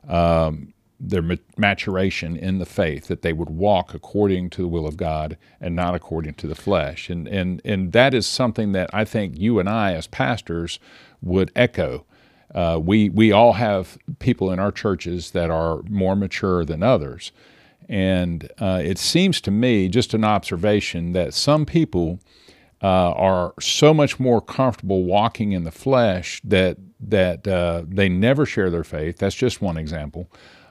um, 0.08 0.74
their 1.00 1.24
maturation 1.58 2.36
in 2.36 2.58
the 2.60 2.66
faith, 2.66 3.08
that 3.08 3.22
they 3.22 3.32
would 3.32 3.50
walk 3.50 3.94
according 3.94 4.50
to 4.50 4.63
the 4.63 4.68
will 4.68 4.88
of 4.88 4.98
God 4.98 5.38
and 5.62 5.76
not 5.76 5.96
according 5.96 6.34
to 6.36 6.48
the 6.48 6.56
flesh. 6.56 7.10
And 7.10 7.30
and 7.30 7.62
and 7.63 7.94
that 7.94 8.13
is 8.13 8.28
something 8.28 8.74
that 8.74 8.90
I 8.94 9.06
think 9.06 9.38
you 9.38 9.58
and 9.60 9.70
I, 9.70 9.94
as 9.94 10.06
pastors, 10.06 10.80
would 11.22 11.50
echo 11.56 12.06
uh, 12.58 12.80
we 12.80 13.08
we 13.10 13.32
all 13.32 13.54
have 13.54 14.00
people 14.17 14.52
in 14.52 14.58
our 14.58 14.72
churches 14.72 15.30
that 15.32 15.52
are 15.52 15.84
more 15.84 16.15
mature 16.15 16.65
than 16.65 16.82
others, 16.82 17.32
and 17.88 18.52
uh, 18.58 18.82
it 18.84 18.98
seems 18.98 19.39
to 19.41 19.52
me, 19.52 19.88
just 19.88 20.15
an 20.15 20.24
observation, 20.24 21.13
that 21.13 21.36
some 21.36 21.67
people 21.67 22.20
uh, 22.82 23.12
are 23.12 23.54
so 23.60 23.93
much 23.93 24.20
more 24.20 24.41
comfortable 24.41 25.04
walking 25.04 25.52
in 25.52 25.65
the 25.65 25.72
flesh 25.72 26.41
that 26.43 26.78
that 27.00 27.48
uh, 27.48 27.84
they 27.88 28.10
never 28.10 28.43
share 28.43 28.72
their 28.72 28.84
faith. 28.84 29.20
That's 29.20 29.36
just 29.36 29.62
one 29.62 29.78
example, 29.78 30.28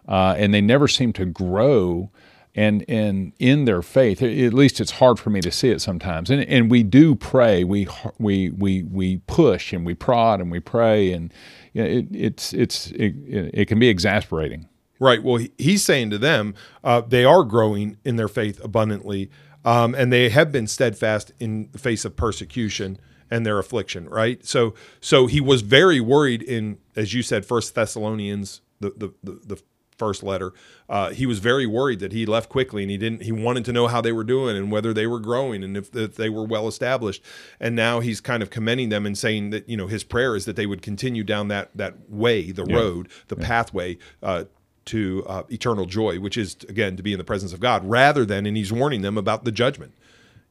uh, 0.09 0.35
and 0.37 0.53
they 0.53 0.61
never 0.61 0.89
seem 0.89 1.13
to 1.13 1.25
grow 1.25 2.11
and 2.57 2.85
and 2.89 3.33
in 3.39 3.67
their 3.67 3.83
faith. 3.83 4.23
At 4.23 4.55
least 4.55 4.81
it's 4.81 4.93
hard 4.93 5.21
for 5.21 5.31
me 5.31 5.41
to 5.43 5.53
see 5.53 5.71
it 5.71 5.81
sometimes. 5.81 6.31
And 6.31 6.43
and 6.49 6.69
we 6.69 6.83
do 6.83 7.15
pray. 7.15 7.63
We 7.63 7.87
we 8.19 8.51
we 8.51 8.83
we 8.83 9.19
push 9.29 9.73
and 9.73 9.87
we 9.87 9.95
prod 9.95 10.41
and 10.41 10.51
we 10.51 10.59
pray 10.59 11.13
and 11.13 11.33
you 11.77 11.83
know, 11.83 11.89
it, 11.91 12.07
it's 12.11 12.55
it's 12.55 12.91
it, 12.93 13.15
it, 13.27 13.69
can 13.69 13.79
be 13.79 13.89
exasperating. 13.89 14.67
Right. 14.99 15.23
Well 15.23 15.45
he's 15.59 15.85
saying 15.85 16.09
to 16.11 16.19
them 16.19 16.55
uh, 16.83 17.03
they 17.03 17.25
are 17.25 17.45
growing 17.45 17.99
in 18.03 18.17
their 18.17 18.29
faith 18.29 18.65
abundantly 18.65 19.31
um, 19.63 19.95
and 19.95 20.11
they 20.11 20.31
have 20.31 20.51
been 20.51 20.67
steadfast 20.67 21.33
in 21.39 21.69
the 21.73 21.79
face 21.79 22.07
of 22.07 22.17
persecution 22.17 22.99
and 23.31 23.45
their 23.45 23.59
affliction 23.59 24.09
right? 24.09 24.43
So 24.47 24.73
so 25.01 25.27
he 25.27 25.39
was 25.39 25.61
very 25.61 26.01
worried 26.01 26.43
in 26.43 26.79
as 26.97 27.13
you 27.13 27.23
said 27.23 27.45
first 27.45 27.75
thessalonians 27.75 28.63
the 28.81 28.91
the, 28.97 29.15
the, 29.23 29.41
the 29.45 29.63
first 29.99 30.23
letter, 30.23 30.53
uh, 30.89 31.11
he 31.11 31.27
was 31.27 31.39
very 31.39 31.67
worried 31.67 32.01
that 32.01 32.13
he 32.13 32.27
left 32.27 32.49
quickly 32.49 32.83
and 32.83 32.91
he 32.91 32.99
didn't. 32.99 33.23
He 33.23 33.33
wanted 33.33 33.65
to 33.67 33.73
know 33.73 33.87
how 33.87 34.01
they 34.01 34.13
were 34.13 34.25
doing 34.25 34.57
and 34.57 34.71
whether 34.71 34.93
they 34.93 35.07
were 35.07 35.21
growing 35.21 35.65
and 35.65 35.77
if, 35.77 35.95
if, 35.95 36.17
they 36.17 36.29
were 36.29 36.45
well 36.45 36.69
established. 36.69 37.23
And 37.61 37.75
now 37.75 38.01
he's 38.01 38.21
kind 38.21 38.43
of 38.43 38.51
commending 38.51 38.89
them 38.89 39.07
and 39.07 39.17
saying 39.17 39.51
that 39.51 39.69
you 39.69 39.77
know 39.77 39.87
his 39.87 40.05
prayer 40.05 40.37
is 40.37 40.45
that 40.45 40.57
they 40.57 40.67
would 40.67 40.83
continue 40.83 41.25
down 41.25 41.49
that 41.49 41.71
that 41.75 42.09
way, 42.09 42.51
the 42.51 42.65
yeah. 42.67 42.77
road, 42.77 43.09
the 43.29 43.37
yeah. 43.39 43.47
pathway. 43.47 43.99
Uh, 44.23 44.45
to 44.87 45.25
uh, 45.27 45.43
eternal 45.51 45.85
joy, 45.85 46.21
which 46.21 46.37
is 46.37 46.57
again 46.69 46.97
to 46.97 47.03
be 47.03 47.11
in 47.11 47.19
the 47.19 47.25
presence 47.25 47.53
of 47.53 47.59
God, 47.59 47.85
rather 47.85 48.25
than, 48.25 48.47
and 48.47 48.57
he's 48.57 48.73
warning 48.73 49.03
them 49.03 49.19
about 49.19 49.45
the 49.45 49.51
judgment 49.51 49.93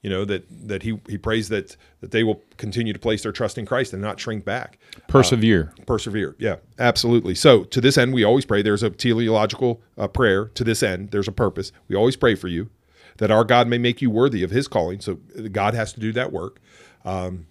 you 0.05 0.11
know 0.13 0.23
that 0.25 0.43
that 0.67 0.81
he 0.83 0.91
he 1.09 1.17
prays 1.17 1.49
that 1.49 1.75
that 2.01 2.11
they 2.11 2.23
will 2.23 2.39
continue 2.57 2.93
to 2.93 2.99
place 2.99 3.23
their 3.23 3.31
trust 3.31 3.57
in 3.57 3.65
Christ 3.65 3.93
and 3.93 4.01
not 4.01 4.19
shrink 4.19 4.45
back. 4.45 4.77
Persevere. 5.07 5.73
Uh, 5.79 5.83
persevere. 5.85 6.35
Yeah, 6.37 6.57
absolutely. 6.79 7.35
So 7.35 7.63
to 7.75 7.81
this 7.81 7.97
end, 7.97 8.13
we 8.13 8.23
always 8.23 8.45
pray. 8.45 8.61
There's 8.61 8.83
a 8.83 8.91
teleological 8.91 9.81
uh, 9.97 10.07
prayer. 10.07 10.45
To 10.59 10.63
this 10.63 10.83
end, 10.83 11.09
there's 11.11 11.27
a 11.27 11.31
purpose. 11.45 11.71
We 11.89 11.95
always 11.95 12.15
pray 12.15 12.35
for 12.35 12.49
you 12.49 12.69
that 13.17 13.31
our 13.31 13.43
God 13.43 13.67
may 13.67 13.79
make 13.79 14.01
you 14.03 14.11
worthy 14.11 14.43
of 14.43 14.51
His 14.51 14.67
calling. 14.67 14.99
So 15.01 15.15
God 15.51 15.73
has 15.73 15.93
to 15.93 15.99
do 15.99 16.11
that 16.13 16.31
work. 16.31 16.59
Um, 17.03 17.47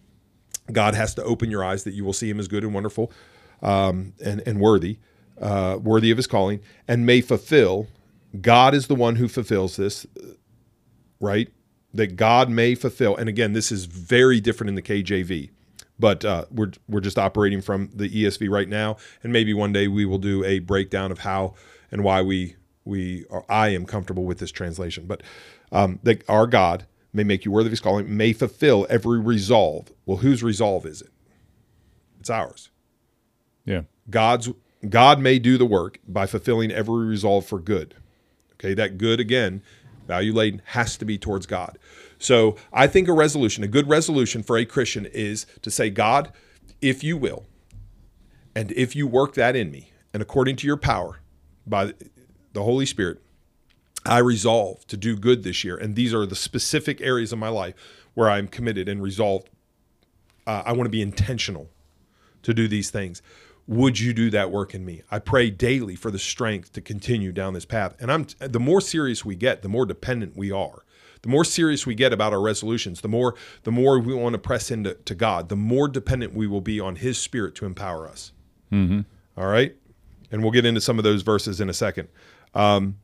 God 0.73 0.95
has 0.95 1.15
to 1.17 1.23
open 1.25 1.51
your 1.51 1.65
eyes 1.65 1.85
that 1.85 1.95
you 1.95 2.05
will 2.05 2.13
see 2.15 2.31
Him 2.31 2.39
as 2.41 2.49
good 2.49 2.65
and 2.65 2.73
wonderful. 2.75 3.11
um, 3.63 4.13
and, 4.25 4.43
and 4.47 4.61
worthy, 4.61 4.99
uh, 5.41 5.79
worthy 5.83 6.11
of 6.11 6.19
his 6.19 6.27
calling, 6.27 6.61
and 6.87 7.07
may 7.07 7.21
fulfill. 7.21 7.89
God 8.41 8.75
is 8.75 8.87
the 8.89 8.95
one 8.95 9.17
who 9.17 9.29
fulfills 9.29 9.77
this, 9.77 10.07
right? 11.21 11.49
That 11.95 12.17
God 12.17 12.51
may 12.51 12.75
fulfill. 12.75 13.17
And 13.17 13.29
again, 13.29 13.53
this 13.53 13.71
is 13.71 13.85
very 13.85 14.41
different 14.41 14.69
in 14.69 14.75
the 14.75 14.83
KJV, 14.83 15.51
but 15.99 16.25
uh, 16.25 16.45
we're 16.51 16.73
we're 16.89 17.01
just 17.01 17.19
operating 17.19 17.61
from 17.61 17.91
the 17.95 18.09
ESV 18.09 18.51
right 18.51 18.69
now, 18.69 18.97
and 19.23 19.33
maybe 19.33 19.55
one 19.55 19.73
day 19.73 19.87
we 19.87 20.05
will 20.05 20.19
do 20.19 20.45
a 20.45 20.59
breakdown 20.59 21.13
of 21.13 21.21
how 21.21 21.55
and 21.93 22.03
why 22.03 22.21
we 22.21 22.57
we 22.85 23.25
are, 23.31 23.45
I 23.49 23.69
am 23.69 23.87
comfortable 23.87 24.25
with 24.25 24.39
this 24.39 24.51
translation. 24.51 25.07
But 25.07 25.23
um, 25.73 26.01
that 26.03 26.29
our 26.29 26.47
God 26.47 26.87
may 27.13 27.25
make 27.25 27.45
you 27.45 27.53
worthy 27.53 27.69
of 27.69 27.73
His 27.73 27.81
calling, 27.81 28.15
may 28.17 28.33
fulfill 28.33 28.87
every 28.91 29.21
resolve. 29.21 29.93
Well, 30.05 30.19
whose 30.19 30.43
resolve 30.43 30.85
is 30.85 31.01
it? 31.01 31.11
It's 32.21 32.31
ours. 32.31 32.71
Yeah. 33.65 33.83
God's 34.11 34.51
God 34.89 35.19
may 35.19 35.39
do 35.39 35.57
the 35.57 35.67
work 35.67 35.99
by 36.07 36.27
fulfilling 36.27 36.71
every 36.71 37.07
resolve 37.07 37.47
for 37.47 37.59
good. 37.59 37.95
Okay, 38.55 38.75
that 38.75 38.99
good 38.99 39.21
again, 39.21 39.63
value 40.07 40.33
laden 40.33 40.63
has 40.67 40.97
to 40.99 41.05
be 41.05 41.19
towards 41.19 41.47
God. 41.47 41.79
So 42.25 42.57
I 42.73 42.87
think 42.87 43.07
a 43.07 43.13
resolution, 43.13 43.65
a 43.65 43.69
good 43.69 43.87
resolution 43.87 44.43
for 44.43 44.57
a 44.57 44.65
Christian 44.65 45.05
is 45.05 45.45
to 45.61 45.71
say, 45.71 45.91
God, 45.91 46.33
if 46.81 47.05
you 47.05 47.19
will, 47.19 47.45
and 48.57 48.73
if 48.73 48.97
you 48.97 49.07
work 49.07 49.35
that 49.35 49.55
in 49.55 49.71
me, 49.71 49.91
and 50.15 50.23
according 50.23 50.57
to 50.57 50.67
your 50.67 50.79
power 50.79 51.21
by 51.67 51.93
the 52.55 52.63
Holy 52.63 52.87
Spirit, 52.87 53.21
I 54.07 54.19
resolve 54.19 54.87
to 54.87 54.97
do 54.97 55.17
good 55.17 55.43
this 55.43 55.65
year. 55.65 55.77
And 55.77 55.97
these 55.97 56.15
are 56.15 56.25
the 56.25 56.35
specific 56.35 57.03
areas 57.03 57.31
of 57.31 57.39
my 57.39 57.49
life 57.49 57.75
where 58.15 58.31
I'm 58.31 58.49
committed 58.49 58.89
and 58.89 59.03
resolved. 59.03 59.51
Uh, 60.47 60.63
I 60.65 60.73
want 60.73 60.87
to 60.87 60.91
be 60.91 61.03
intentional 61.03 61.69
to 62.43 62.55
do 62.55 62.69
these 62.69 62.91
things 62.91 63.21
would 63.67 63.99
you 63.99 64.13
do 64.13 64.29
that 64.29 64.51
work 64.51 64.75
in 64.75 64.85
me 64.85 65.01
i 65.11 65.19
pray 65.19 65.49
daily 65.49 65.97
for 65.97 66.11
the 66.11 66.19
strength 66.19 66.71
to 66.71 66.83
continue 66.83 67.33
down 67.33 67.55
this 67.55 67.65
path 67.65 67.97
and 67.99 68.13
i'm 68.13 68.27
the 68.39 68.61
more 68.61 68.79
serious 68.79 69.25
we 69.25 69.35
get 69.35 69.63
the 69.63 69.71
more 69.71 69.87
dependent 69.87 70.37
we 70.37 70.53
are 70.53 70.85
the 71.25 71.31
more 71.31 71.45
serious 71.45 71.87
we 71.87 71.95
get 71.95 72.13
about 72.13 72.35
our 72.35 72.41
resolutions 72.41 73.01
the 73.01 73.09
more 73.09 73.35
the 73.63 73.73
more 73.73 73.99
we 73.99 74.15
want 74.15 74.35
to 74.35 74.39
press 74.39 74.71
into 74.71 74.93
to 74.93 75.15
god 75.15 75.49
the 75.49 75.57
more 75.57 75.89
dependent 75.89 76.35
we 76.35 76.47
will 76.47 76.61
be 76.61 76.79
on 76.79 76.97
his 76.97 77.17
spirit 77.17 77.55
to 77.55 77.65
empower 77.65 78.07
us. 78.07 78.33
Mm-hmm. 78.71 79.01
All 79.39 79.47
right? 79.47 79.75
And 80.31 80.43
we'll 80.43 80.53
get 80.53 80.67
into 80.67 80.81
some 80.81 80.99
of 80.99 81.05
those 81.05 81.23
verses 81.23 81.61
in 81.61 81.71
a 81.71 81.73
second. 81.73 82.09
Um, 82.55 82.97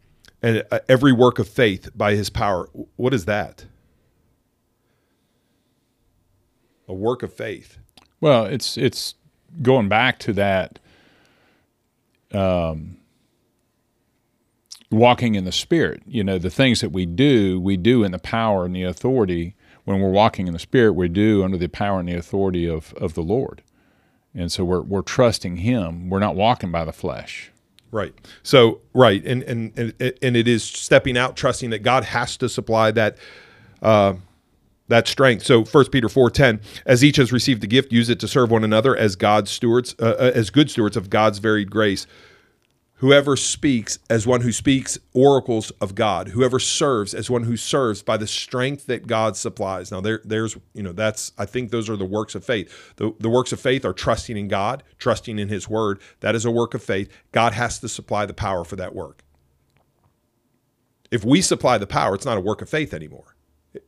and 0.43 0.65
uh, 0.71 0.81
every 0.89 1.13
work 1.13 1.39
of 1.39 1.49
faith 1.49 1.89
by 1.95 2.15
his 2.15 2.29
power 2.29 2.69
what 2.97 3.15
is 3.15 3.25
that? 3.25 3.65
A 6.87 6.95
work 6.95 7.23
of 7.23 7.33
faith. 7.33 7.79
Well 8.21 8.45
it's 8.45 8.77
it's 8.77 9.15
going 9.63 9.89
back 9.89 10.19
to 10.21 10.35
that 10.35 10.79
um, 12.33 12.99
walking 14.91 15.35
in 15.35 15.45
the 15.45 15.53
spirit. 15.53 16.03
You 16.07 16.25
know 16.25 16.39
the 16.39 16.51
things 16.51 16.81
that 16.81 16.91
we 16.91 17.07
do 17.07 17.61
we 17.61 17.77
do 17.77 18.03
in 18.05 18.13
the 18.13 18.19
power 18.19 18.65
and 18.65 18.75
the 18.75 18.83
authority. 18.83 19.55
When 19.85 20.01
we're 20.01 20.11
walking 20.11 20.47
in 20.47 20.53
the 20.53 20.59
spirit 20.59 20.93
we 20.93 21.09
do 21.09 21.43
under 21.43 21.57
the 21.57 21.67
power 21.67 21.99
and 21.99 22.09
the 22.09 22.15
authority 22.15 22.69
of, 22.69 22.93
of 22.95 23.15
the 23.15 23.23
lord. 23.23 23.63
And 24.35 24.53
so 24.53 24.63
we're, 24.65 24.83
we're 24.83 25.03
trusting 25.03 25.57
him. 25.57 26.11
We're 26.11 26.21
not 26.21 26.37
walking 26.37 26.71
by 26.71 26.85
the 26.85 26.93
flesh. 26.93 27.51
Right. 27.91 28.15
So 28.43 28.83
right. 28.95 29.25
And 29.25 29.43
and 29.45 29.77
and, 29.77 30.13
and 30.23 30.37
it 30.37 30.47
is 30.47 30.63
stepping 30.63 31.17
out 31.17 31.37
trusting 31.37 31.71
that 31.71 31.81
god 31.83 32.05
has 32.05 32.37
to 32.37 32.49
supply 32.49 32.91
that 32.93 33.17
uh, 33.83 34.15
that 34.91 35.09
strength. 35.09 35.45
So 35.45 35.65
1 35.65 35.87
Peter 35.87 36.09
4:10, 36.09 36.61
as 36.85 37.03
each 37.03 37.17
has 37.17 37.33
received 37.33 37.65
a 37.65 37.67
gift, 37.67 37.91
use 37.91 38.11
it 38.11 38.21
to 38.21 38.29
serve 38.29 38.51
one 38.51 38.65
another 38.65 38.95
as 38.97 39.17
God's 39.17 39.51
stewards, 39.51 39.95
uh, 39.99 40.17
uh, 40.19 40.33
as 40.35 40.51
good 40.51 40.71
stewards 40.71 40.97
of 40.97 41.09
God's 41.09 41.39
varied 41.39 41.71
grace. 41.71 42.07
Whoever 43.01 43.37
speaks 43.37 43.99
as 44.09 44.27
one 44.27 44.43
who 44.43 44.53
speaks 44.53 44.99
oracles 45.13 45.71
of 45.81 45.95
God, 45.95 46.29
whoever 46.29 46.59
serves 46.59 47.15
as 47.15 47.31
one 47.31 47.45
who 47.45 47.57
serves 47.57 48.03
by 48.03 48.17
the 48.17 48.27
strength 48.27 48.87
that 48.87 49.07
God 49.07 49.37
supplies. 49.37 49.91
Now 49.91 50.01
there 50.01 50.21
there's 50.25 50.57
you 50.75 50.83
know 50.83 50.93
that's 50.93 51.33
I 51.39 51.47
think 51.47 51.71
those 51.71 51.91
are 51.91 51.97
the 51.97 52.05
works 52.05 52.35
of 52.35 52.45
faith. 52.45 52.95
The 52.97 53.13
the 53.19 53.31
works 53.31 53.53
of 53.53 53.61
faith 53.61 53.85
are 53.85 53.93
trusting 53.93 54.37
in 54.37 54.49
God, 54.49 54.83
trusting 54.99 55.39
in 55.39 55.49
his 55.49 55.69
word. 55.69 56.01
That 56.21 56.35
is 56.35 56.45
a 56.45 56.51
work 56.51 56.75
of 56.75 56.83
faith. 56.83 57.11
God 57.33 57.53
has 57.55 57.79
to 57.81 57.89
supply 57.89 58.27
the 58.27 58.35
power 58.35 58.65
for 58.65 58.77
that 58.77 58.95
work. 58.95 59.25
If 61.11 61.25
we 61.25 61.41
supply 61.41 61.79
the 61.79 61.87
power, 61.87 62.15
it's 62.15 62.27
not 62.27 62.39
a 62.39 62.43
work 62.43 62.63
of 62.63 62.69
faith 62.69 62.95
anymore 62.95 63.35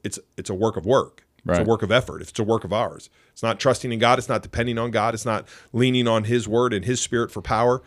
it's 0.04 0.18
it's 0.36 0.50
a 0.50 0.54
work 0.54 0.76
of 0.76 0.86
work. 0.86 1.26
Right. 1.44 1.58
It's 1.58 1.66
a 1.66 1.68
work 1.68 1.82
of 1.82 1.90
effort. 1.90 2.22
It's 2.22 2.38
a 2.38 2.44
work 2.44 2.62
of 2.62 2.72
ours. 2.72 3.10
It's 3.32 3.42
not 3.42 3.58
trusting 3.58 3.90
in 3.92 3.98
God. 3.98 4.18
It's 4.18 4.28
not 4.28 4.42
depending 4.42 4.78
on 4.78 4.92
God. 4.92 5.12
It's 5.12 5.24
not 5.24 5.48
leaning 5.72 6.06
on 6.06 6.24
His 6.24 6.46
word 6.46 6.72
and 6.72 6.84
His 6.84 7.00
Spirit 7.00 7.32
for 7.32 7.42
power. 7.42 7.82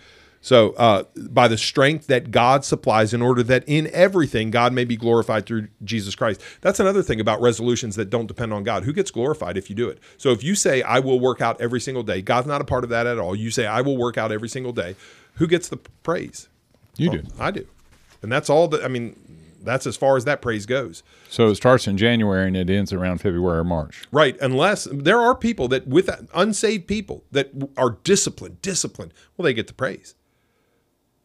So, 0.46 0.74
uh, 0.74 1.06
by 1.16 1.48
the 1.48 1.58
strength 1.58 2.06
that 2.06 2.30
God 2.30 2.64
supplies, 2.64 3.16
in 3.16 3.24
order 3.24 3.42
that 3.42 3.64
in 3.66 3.90
everything 3.92 4.52
God 4.52 4.74
may 4.74 4.86
be 4.86 4.96
glorified 4.96 5.48
through 5.48 5.70
Jesus 5.84 6.14
Christ. 6.14 6.40
That's 6.62 6.80
another 6.80 7.02
thing 7.02 7.20
about 7.20 7.42
resolutions 7.42 7.96
that 7.96 8.12
don't 8.12 8.28
depend 8.28 8.54
on 8.54 8.64
God. 8.64 8.84
Who 8.84 8.94
gets 8.94 9.10
glorified 9.10 9.58
if 9.58 9.72
you 9.72 9.76
do 9.76 9.90
it? 9.90 9.98
So, 10.20 10.30
if 10.30 10.44
you 10.44 10.54
say, 10.54 10.84
I 10.84 11.00
will 11.00 11.20
work 11.20 11.42
out 11.42 11.60
every 11.60 11.82
single 11.82 12.04
day, 12.04 12.22
God's 12.22 12.46
not 12.46 12.62
a 12.62 12.64
part 12.64 12.84
of 12.84 12.92
that 12.92 13.08
at 13.08 13.18
all. 13.18 13.36
You 13.36 13.50
say, 13.50 13.66
I 13.66 13.82
will 13.82 13.98
work 13.98 14.20
out 14.20 14.32
every 14.32 14.48
single 14.48 14.72
day. 14.72 14.96
Who 15.38 15.48
gets 15.48 15.68
the 15.68 15.78
praise? 15.78 16.48
You 16.96 17.10
well, 17.10 17.22
do. 17.24 17.28
I 17.40 17.50
do. 17.50 17.68
And 18.22 18.32
that's 18.32 18.48
all 18.48 18.68
that, 18.68 18.86
I 18.86 18.88
mean, 18.88 19.16
that's 19.64 19.88
as 19.88 19.98
far 19.98 20.16
as 20.16 20.26
that 20.26 20.44
praise 20.44 20.68
goes. 20.68 21.02
So 21.28 21.48
it 21.48 21.56
starts 21.56 21.88
in 21.88 21.98
January 21.98 22.46
and 22.46 22.56
it 22.56 22.70
ends 22.70 22.94
around 22.94 23.18
February 23.18 23.58
or 23.58 23.64
March. 23.64 24.04
Right. 24.12 24.40
Unless 24.40 24.90
there 24.92 25.20
are 25.20 25.34
people 25.34 25.68
that, 25.70 25.88
with 25.88 26.08
unsaved 26.36 26.86
people 26.86 27.24
that 27.32 27.50
are 27.78 27.98
disciplined, 28.04 28.62
disciplined, 28.62 29.12
well, 29.36 29.46
they 29.46 29.54
get 29.56 29.66
the 29.66 29.74
praise. 29.74 30.14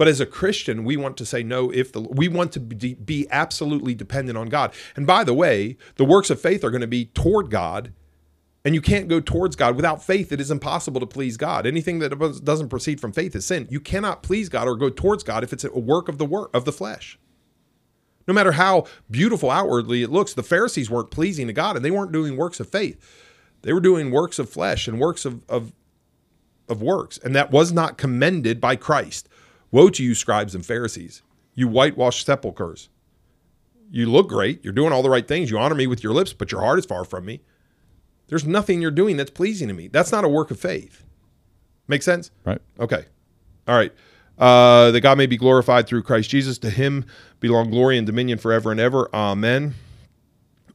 But 0.01 0.09
as 0.09 0.19
a 0.19 0.25
Christian, 0.25 0.85
we 0.85 0.97
want 0.97 1.19
to 1.19 1.27
say 1.27 1.43
no. 1.43 1.71
If 1.71 1.93
the 1.93 2.01
we 2.01 2.27
want 2.27 2.53
to 2.53 2.59
be, 2.59 3.27
absolutely 3.31 3.95
dependent 3.95 4.39
on 4.39 4.49
God. 4.49 4.73
And 4.97 5.07
by 5.07 5.25
the 5.25 5.35
way, 5.35 5.77
the 5.97 6.07
works 6.07 6.31
of 6.31 6.41
faith 6.41 6.65
are 6.65 6.71
going 6.71 6.81
to 6.81 6.87
be 6.87 7.05
toward 7.05 7.51
God, 7.51 7.93
and 8.65 8.75
you 8.75 8.81
can't 8.81 9.09
go 9.09 9.21
towards 9.21 9.57
God 9.57 9.77
without 9.77 10.03
faith. 10.03 10.33
It 10.33 10.41
is 10.41 10.51
impossible 10.51 11.01
to 11.01 11.07
please 11.07 11.37
God. 11.37 11.67
Anything 11.67 11.99
that 11.99 12.19
doesn't 12.43 12.71
proceed 12.71 12.99
from 12.99 13.13
faith 13.13 13.37
is 13.37 13.45
sin. 13.45 13.69
You 13.71 13.79
cannot 13.79 14.23
please 14.23 14.49
God 14.49 14.67
or 14.67 14.75
go 14.75 14.89
towards 14.89 15.23
God 15.23 15.45
if 15.45 15.53
it's 15.53 15.65
a 15.65 15.79
work 15.79 16.09
of 16.09 16.17
the 16.17 16.25
work 16.25 16.49
of 16.57 16.65
the 16.65 16.73
flesh. 16.73 17.19
No 18.27 18.33
matter 18.33 18.53
how 18.53 18.87
beautiful 19.11 19.51
outwardly 19.51 20.03
it 20.03 20.09
looks, 20.09 20.33
the 20.33 20.43
Pharisees 20.43 20.89
weren't 20.89 21.11
pleasing 21.11 21.47
to 21.49 21.53
God 21.53 21.77
and 21.77 21.85
they 21.85 21.91
weren't 21.91 22.11
doing 22.11 22.39
works 22.39 22.59
of 22.59 22.71
faith. 22.71 22.99
They 23.61 23.75
were 23.75 23.81
doing 23.81 24.11
works 24.11 24.39
of 24.39 24.49
flesh 24.49 24.89
and 24.89 24.99
works 24.99 25.27
of, 25.27 25.43
of, 25.47 25.75
of 26.71 26.81
works. 26.81 27.19
And 27.19 27.37
that 27.37 27.51
was 27.51 27.71
not 27.71 27.99
commended 27.99 28.63
by 28.63 28.77
Christ. 28.77 29.29
Woe 29.71 29.91
to 29.91 30.03
you, 30.03 30.15
scribes 30.15 30.55
and 30.55 30.65
Pharisees, 30.65 31.23
you 31.55 31.69
whitewashed 31.69 32.27
sepulchres. 32.27 32.89
You 33.91 34.07
look 34.07 34.29
great. 34.29 34.63
You're 34.65 34.73
doing 34.73 34.93
all 34.93 35.03
the 35.03 35.11
right 35.11 35.27
things. 35.27 35.51
You 35.51 35.59
honor 35.59 35.75
me 35.75 35.87
with 35.87 36.05
your 36.05 36.13
lips, 36.13 36.33
but 36.33 36.53
your 36.53 36.61
heart 36.61 36.79
is 36.79 36.87
far 36.87 37.05
from 37.05 37.25
me. 37.25 37.43
There's 38.29 38.47
nothing 38.47 38.81
you're 38.81 38.93
doing 38.93 39.17
that's 39.17 39.31
pleasing 39.31 39.69
to 39.69 39.75
me. 39.75 39.89
That's 39.89 40.13
not 40.13 40.25
a 40.25 40.29
work 40.29 40.51
of 40.51 40.61
faith. 40.61 41.05
Make 41.89 42.03
sense? 42.03 42.31
Right. 42.45 42.61
Okay. 42.79 43.05
All 43.67 43.77
right 43.77 43.93
uh, 44.41 44.91
that 44.91 45.03
God 45.03 45.19
may 45.19 45.27
be 45.27 45.37
glorified 45.37 45.87
through 45.87 46.03
Christ 46.03 46.31
Jesus. 46.31 46.59
To 46.59 46.71
him 46.71 47.05
belong 47.39 47.71
glory 47.71 47.99
and 47.99 48.07
dominion 48.07 48.39
forever 48.39 48.73
and 48.73 48.81
ever. 48.81 49.09
Amen. 49.15 49.75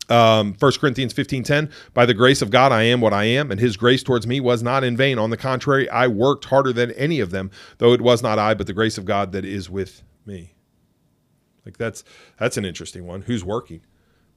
Um, 0.09 0.55
1 0.59 0.71
Corinthians 0.79 1.13
15:10 1.13 1.71
By 1.93 2.05
the 2.05 2.13
grace 2.13 2.41
of 2.41 2.51
God 2.51 2.71
I 2.71 2.83
am 2.83 3.01
what 3.01 3.13
I 3.13 3.23
am 3.23 3.49
and 3.49 3.59
his 3.59 3.75
grace 3.75 4.03
towards 4.03 4.27
me 4.27 4.39
was 4.39 4.61
not 4.61 4.83
in 4.83 4.95
vain 4.95 5.17
on 5.17 5.31
the 5.31 5.37
contrary 5.37 5.89
I 5.89 6.07
worked 6.07 6.45
harder 6.45 6.71
than 6.71 6.91
any 6.91 7.19
of 7.19 7.31
them 7.31 7.49
though 7.79 7.93
it 7.93 8.01
was 8.01 8.21
not 8.21 8.37
I 8.37 8.53
but 8.53 8.67
the 8.67 8.73
grace 8.73 8.97
of 8.97 9.05
God 9.05 9.31
that 9.31 9.45
is 9.45 9.69
with 9.69 10.03
me. 10.25 10.53
Like 11.65 11.77
that's 11.77 12.03
that's 12.37 12.57
an 12.57 12.65
interesting 12.65 13.07
one. 13.07 13.23
Who's 13.23 13.43
working? 13.43 13.81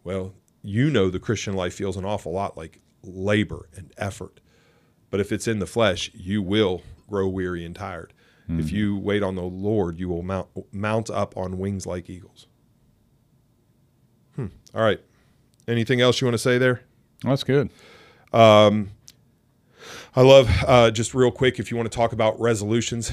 Well, 0.04 0.34
you 0.62 0.90
know 0.90 1.10
the 1.10 1.20
Christian 1.20 1.54
life 1.54 1.74
feels 1.74 1.96
an 1.96 2.04
awful 2.04 2.32
lot 2.32 2.56
like 2.56 2.80
labor 3.02 3.68
and 3.76 3.92
effort. 3.98 4.40
But 5.10 5.20
if 5.20 5.32
it's 5.32 5.48
in 5.48 5.58
the 5.58 5.66
flesh, 5.66 6.10
you 6.14 6.42
will 6.42 6.82
grow 7.08 7.28
weary 7.28 7.64
and 7.64 7.74
tired. 7.74 8.12
Mm-hmm. 8.48 8.60
If 8.60 8.72
you 8.72 8.96
wait 8.96 9.22
on 9.22 9.34
the 9.34 9.42
Lord, 9.42 9.98
you 9.98 10.08
will 10.08 10.22
mount 10.22 10.48
mount 10.72 11.10
up 11.10 11.36
on 11.36 11.58
wings 11.58 11.86
like 11.86 12.08
eagles. 12.08 12.46
Hmm. 14.36 14.46
All 14.74 14.82
right. 14.82 15.00
Anything 15.68 16.00
else 16.00 16.20
you 16.20 16.26
want 16.26 16.34
to 16.34 16.38
say 16.38 16.58
there? 16.58 16.80
That's 17.22 17.44
good. 17.44 17.70
Um, 18.32 18.90
I 20.16 20.22
love 20.22 20.50
uh, 20.66 20.90
just 20.90 21.14
real 21.14 21.30
quick 21.30 21.58
if 21.58 21.70
you 21.70 21.76
want 21.76 21.90
to 21.90 21.96
talk 21.96 22.12
about 22.12 22.40
resolutions. 22.40 23.12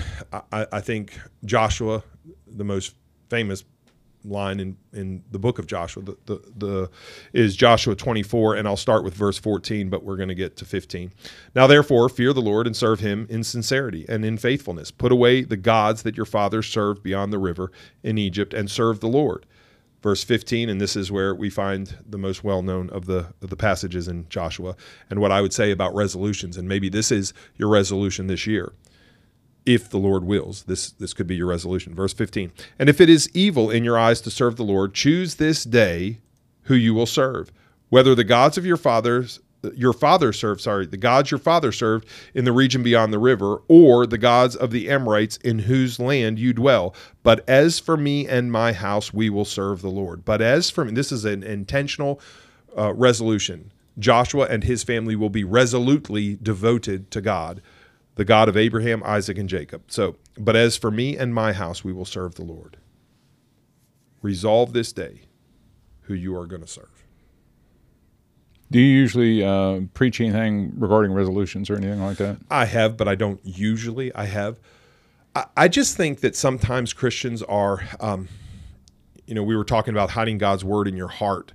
I, 0.52 0.66
I 0.72 0.80
think 0.82 1.20
Joshua, 1.44 2.04
the 2.48 2.64
most 2.64 2.96
famous 3.30 3.64
line 4.24 4.60
in, 4.60 4.78
in 4.94 5.24
the 5.32 5.40
book 5.40 5.60
of 5.60 5.68
Joshua. 5.68 6.04
The, 6.04 6.18
the, 6.26 6.42
the 6.58 6.90
is 7.34 7.56
Joshua 7.56 7.96
24, 7.96 8.56
and 8.56 8.68
I'll 8.68 8.78
start 8.78 9.04
with 9.04 9.14
verse 9.14 9.38
14, 9.38 9.90
but 9.90 10.04
we're 10.04 10.16
going 10.16 10.30
to 10.30 10.36
get 10.36 10.58
to 10.58 10.66
15. 10.66 11.14
Now, 11.54 11.68
therefore, 11.68 12.10
fear 12.10 12.34
the 12.34 12.42
Lord 12.42 12.68
and 12.68 12.76
serve 12.76 13.00
him 13.00 13.28
in 13.30 13.44
sincerity 13.44 14.06
and 14.10 14.26
in 14.26 14.38
faithfulness. 14.38 14.92
Put 14.92 15.12
away 15.12 15.44
the 15.44 15.58
gods 15.58 16.04
that 16.04 16.18
your 16.18 16.26
fathers 16.26 16.68
served 16.68 17.04
beyond 17.04 17.32
the 17.32 17.40
river 17.40 17.72
in 18.04 18.18
Egypt 18.18 18.54
and 18.54 18.70
serve 18.70 19.00
the 19.00 19.08
Lord. 19.08 19.46
Verse 20.06 20.24
15, 20.24 20.70
and 20.70 20.80
this 20.80 20.96
is 20.96 21.12
where 21.12 21.34
we 21.34 21.50
find 21.50 21.98
the 22.08 22.20
most 22.20 22.44
well 22.44 22.62
known 22.62 22.92
of 22.92 23.08
the, 23.08 23.34
of 23.42 23.50
the 23.50 23.56
passages 23.56 24.08
in 24.08 24.30
Joshua, 24.30 24.76
and 25.10 25.20
what 25.20 25.32
I 25.32 25.42
would 25.42 25.52
say 25.54 25.72
about 25.72 25.96
resolutions, 25.96 26.58
and 26.58 26.70
maybe 26.70 26.90
this 26.90 27.12
is 27.12 27.34
your 27.58 27.70
resolution 27.70 28.28
this 28.28 28.46
year. 28.46 28.74
if 29.66 29.90
the 29.90 29.98
Lord 29.98 30.24
wills. 30.24 30.64
This 30.64 30.92
this 30.92 31.14
could 31.14 31.28
be 31.28 31.36
your 31.36 31.48
resolution. 31.48 31.96
Verse 31.96 32.14
15. 32.14 32.52
And 32.80 32.90
if 32.90 33.02
it 33.02 33.10
is 33.10 33.30
evil 33.34 33.72
in 33.72 33.84
your 33.84 33.98
eyes 33.98 34.22
to 34.22 34.32
serve 34.32 34.58
the 34.58 34.64
Lord, 34.64 34.94
choose 34.94 35.36
this 35.36 35.64
day 35.64 36.20
who 36.64 36.76
you 36.76 36.94
will 36.94 37.08
serve, 37.08 37.52
whether 37.90 38.16
the 38.16 38.24
gods 38.24 38.58
of 38.58 38.66
your 38.66 38.78
fathers 38.78 39.40
your 39.76 39.94
father 39.94 40.34
served, 40.34 40.62
sorry, 40.62 40.86
the 40.86 40.98
gods 40.98 41.32
your 41.32 41.40
father 41.40 41.72
served 41.72 42.08
in 42.34 42.46
the 42.46 42.52
region 42.52 42.84
beyond 42.84 43.14
the 43.14 43.20
river, 43.20 43.62
or 43.68 44.06
the 44.06 44.18
gods 44.18 44.56
of 44.56 44.72
the 44.72 44.90
Amorites 44.90 45.38
in 45.38 45.60
whose 45.60 46.00
land 46.00 46.40
you 46.40 46.54
dwell. 46.54 46.94
But 47.24 47.48
as 47.50 47.80
for 47.80 47.98
me 47.98 48.28
and 48.28 48.52
my 48.52 48.74
house, 48.74 49.14
we 49.14 49.30
will 49.30 49.46
serve 49.46 49.82
the 49.82 49.90
Lord. 49.90 50.26
But 50.26 50.42
as 50.42 50.70
for 50.70 50.86
me, 50.86 50.92
this 50.94 51.12
is 51.12 51.26
an 51.26 51.44
intentional 51.44 52.20
uh, 52.78 52.94
resolution. 52.94 53.72
Joshua 53.98 54.48
and 54.48 54.64
his 54.64 54.84
family 54.84 55.16
will 55.16 55.30
be 55.30 55.44
resolutely 55.44 56.38
devoted 56.42 57.12
to 57.12 57.22
God 57.22 57.62
the 58.16 58.26
God 58.26 58.50
of 58.50 58.58
Abraham, 58.58 59.04
Isaac, 59.06 59.38
and 59.38 59.50
Jacob. 59.50 59.84
So, 59.88 60.16
but 60.38 60.56
as 60.56 60.78
for 60.78 60.90
me 60.90 61.18
and 61.18 61.34
my 61.34 61.54
house, 61.54 61.84
we 61.84 61.94
will 61.94 62.06
serve 62.06 62.36
the 62.36 62.46
Lord. 62.46 62.78
Resolve 64.22 64.74
this 64.74 64.92
day 64.94 65.24
who 66.04 66.14
you 66.14 66.36
are 66.38 66.48
going 66.48 66.62
to 66.62 66.68
serve. 66.68 67.05
Do 68.72 68.80
you 68.80 68.86
usually 68.86 69.44
uh, 69.44 69.82
preach 69.94 70.20
anything 70.20 70.74
regarding 70.78 71.14
resolutions 71.14 71.70
or 71.70 71.76
anything 71.76 72.02
like 72.02 72.18
that? 72.18 72.38
I 72.50 72.66
have, 72.66 72.98
but 72.98 73.08
I 73.08 73.16
don't 73.16 73.40
usually. 73.44 74.14
I 74.16 74.26
have. 74.26 74.60
I, 75.36 75.46
I 75.56 75.68
just 75.68 75.96
think 75.96 76.22
that 76.22 76.36
sometimes 76.36 76.92
Christians 76.92 77.44
are, 77.44 77.84
um, 78.00 78.28
you 79.28 79.36
know, 79.36 79.44
we 79.44 79.56
were 79.56 79.64
talking 79.64 79.94
about 79.94 80.12
hiding 80.12 80.38
God's 80.38 80.64
word 80.64 80.88
in 80.88 80.98
your 80.98 81.08
heart, 81.08 81.54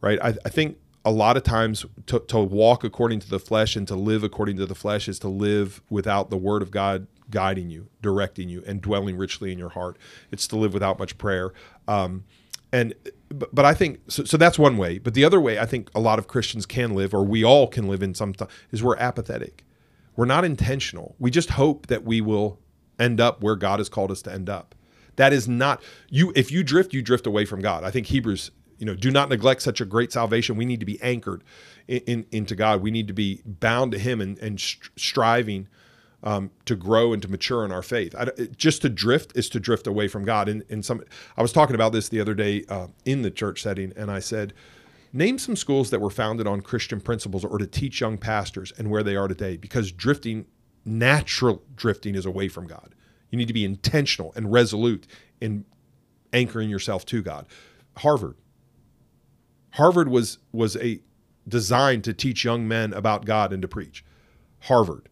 right? 0.00 0.18
I, 0.22 0.34
I 0.44 0.48
think 0.50 0.76
a 1.04 1.10
lot 1.10 1.36
of 1.36 1.42
times 1.42 1.86
to, 2.06 2.20
to 2.20 2.38
walk 2.38 2.84
according 2.84 3.20
to 3.20 3.30
the 3.30 3.38
flesh 3.38 3.74
and 3.74 3.88
to 3.88 3.94
live 3.94 4.22
according 4.22 4.58
to 4.58 4.66
the 4.66 4.74
flesh 4.74 5.08
is 5.08 5.18
to 5.20 5.28
live 5.28 5.80
without 5.88 6.28
the 6.28 6.36
word 6.36 6.60
of 6.60 6.70
God 6.70 7.06
guiding 7.30 7.70
you, 7.70 7.88
directing 8.02 8.48
you, 8.48 8.62
and 8.66 8.82
dwelling 8.82 9.16
richly 9.16 9.50
in 9.50 9.58
your 9.58 9.70
heart. 9.70 9.96
It's 10.30 10.46
to 10.48 10.56
live 10.56 10.74
without 10.74 10.98
much 10.98 11.16
prayer. 11.16 11.52
Um, 11.88 12.24
and 12.72 12.94
but, 13.30 13.54
but 13.54 13.64
I 13.64 13.74
think 13.74 14.00
so, 14.08 14.24
so 14.24 14.36
that's 14.36 14.58
one 14.58 14.76
way. 14.76 14.98
But 14.98 15.14
the 15.14 15.24
other 15.24 15.40
way 15.40 15.58
I 15.58 15.66
think 15.66 15.90
a 15.94 16.00
lot 16.00 16.18
of 16.18 16.28
Christians 16.28 16.66
can 16.66 16.94
live, 16.94 17.14
or 17.14 17.24
we 17.24 17.44
all 17.44 17.66
can 17.66 17.88
live 17.88 18.02
in 18.02 18.14
some 18.14 18.32
time, 18.32 18.48
is 18.70 18.82
we're 18.82 18.96
apathetic. 18.96 19.64
We're 20.16 20.26
not 20.26 20.44
intentional. 20.44 21.14
We 21.18 21.30
just 21.30 21.50
hope 21.50 21.86
that 21.86 22.04
we 22.04 22.20
will 22.20 22.58
end 22.98 23.20
up 23.20 23.42
where 23.42 23.56
God 23.56 23.78
has 23.78 23.88
called 23.88 24.10
us 24.10 24.22
to 24.22 24.32
end 24.32 24.50
up. 24.50 24.74
That 25.16 25.32
is 25.32 25.48
not 25.48 25.82
you. 26.10 26.32
If 26.36 26.50
you 26.50 26.62
drift, 26.62 26.92
you 26.92 27.02
drift 27.02 27.26
away 27.26 27.44
from 27.44 27.60
God. 27.60 27.84
I 27.84 27.90
think 27.90 28.06
Hebrews 28.06 28.50
you 28.80 28.86
know, 28.86 28.94
do 28.94 29.10
not 29.10 29.28
neglect 29.28 29.60
such 29.60 29.80
a 29.80 29.84
great 29.84 30.10
salvation. 30.10 30.56
We 30.56 30.64
need 30.64 30.80
to 30.80 30.86
be 30.86 31.00
anchored 31.02 31.44
in, 31.86 32.00
in 32.00 32.26
into 32.32 32.56
God. 32.56 32.80
We 32.80 32.90
need 32.90 33.08
to 33.08 33.12
be 33.12 33.42
bound 33.44 33.92
to 33.92 33.98
Him 33.98 34.20
and, 34.20 34.38
and 34.38 34.58
striving 34.58 35.68
um, 36.22 36.50
to 36.66 36.76
grow 36.76 37.12
and 37.12 37.22
to 37.22 37.28
mature 37.28 37.64
in 37.64 37.72
our 37.72 37.82
faith. 37.82 38.14
I, 38.14 38.30
just 38.56 38.82
to 38.82 38.88
drift 38.88 39.32
is 39.36 39.48
to 39.50 39.60
drift 39.60 39.86
away 39.86 40.08
from 40.08 40.24
God. 40.24 40.48
And, 40.48 40.64
and 40.68 40.84
some, 40.84 41.02
I 41.36 41.42
was 41.42 41.52
talking 41.52 41.74
about 41.74 41.92
this 41.92 42.08
the 42.08 42.20
other 42.20 42.34
day 42.34 42.64
uh, 42.68 42.88
in 43.04 43.22
the 43.22 43.30
church 43.30 43.62
setting, 43.62 43.92
and 43.96 44.10
I 44.10 44.18
said, 44.20 44.52
name 45.12 45.38
some 45.38 45.56
schools 45.56 45.90
that 45.90 46.00
were 46.00 46.10
founded 46.10 46.46
on 46.46 46.60
Christian 46.60 47.00
principles 47.00 47.44
or 47.44 47.58
to 47.58 47.66
teach 47.66 48.00
young 48.00 48.18
pastors 48.18 48.72
and 48.78 48.90
where 48.90 49.02
they 49.02 49.16
are 49.16 49.28
today. 49.28 49.56
Because 49.56 49.92
drifting, 49.92 50.46
natural 50.84 51.62
drifting, 51.74 52.14
is 52.14 52.26
away 52.26 52.48
from 52.48 52.66
God. 52.66 52.94
You 53.30 53.38
need 53.38 53.48
to 53.48 53.54
be 53.54 53.64
intentional 53.64 54.32
and 54.36 54.52
resolute 54.52 55.06
in 55.40 55.64
anchoring 56.32 56.70
yourself 56.70 57.04
to 57.06 57.22
God. 57.22 57.46
Harvard, 57.98 58.36
Harvard 59.72 60.08
was 60.08 60.38
was 60.52 60.76
a 60.76 61.00
designed 61.48 62.04
to 62.04 62.12
teach 62.12 62.44
young 62.44 62.66
men 62.66 62.92
about 62.92 63.24
God 63.24 63.52
and 63.52 63.62
to 63.62 63.68
preach. 63.68 64.04
Harvard. 64.60 65.09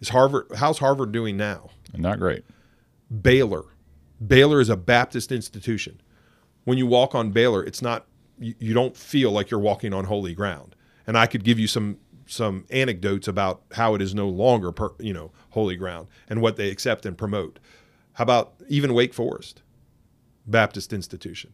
Is 0.00 0.08
Harvard 0.10 0.46
how's 0.56 0.78
Harvard 0.78 1.12
doing 1.12 1.36
now? 1.36 1.70
Not 1.96 2.18
great. 2.18 2.44
Baylor. 3.22 3.64
Baylor 4.24 4.60
is 4.60 4.68
a 4.68 4.76
Baptist 4.76 5.32
institution. 5.32 6.00
When 6.64 6.78
you 6.78 6.86
walk 6.86 7.14
on 7.14 7.30
Baylor, 7.30 7.64
it's 7.64 7.82
not 7.82 8.06
you, 8.38 8.54
you 8.58 8.74
don't 8.74 8.96
feel 8.96 9.30
like 9.30 9.50
you're 9.50 9.60
walking 9.60 9.92
on 9.92 10.04
holy 10.04 10.34
ground. 10.34 10.74
And 11.06 11.16
I 11.18 11.26
could 11.26 11.44
give 11.44 11.58
you 11.58 11.66
some 11.66 11.98
some 12.26 12.64
anecdotes 12.70 13.26
about 13.26 13.62
how 13.72 13.94
it 13.94 14.00
is 14.02 14.14
no 14.14 14.28
longer 14.28 14.72
per, 14.72 14.90
you 14.98 15.12
know 15.12 15.32
holy 15.50 15.76
ground 15.76 16.08
and 16.28 16.40
what 16.40 16.56
they 16.56 16.70
accept 16.70 17.04
and 17.04 17.18
promote. 17.18 17.58
How 18.14 18.22
about 18.22 18.54
even 18.68 18.94
Wake 18.94 19.14
Forest, 19.14 19.62
Baptist 20.46 20.92
institution? 20.92 21.52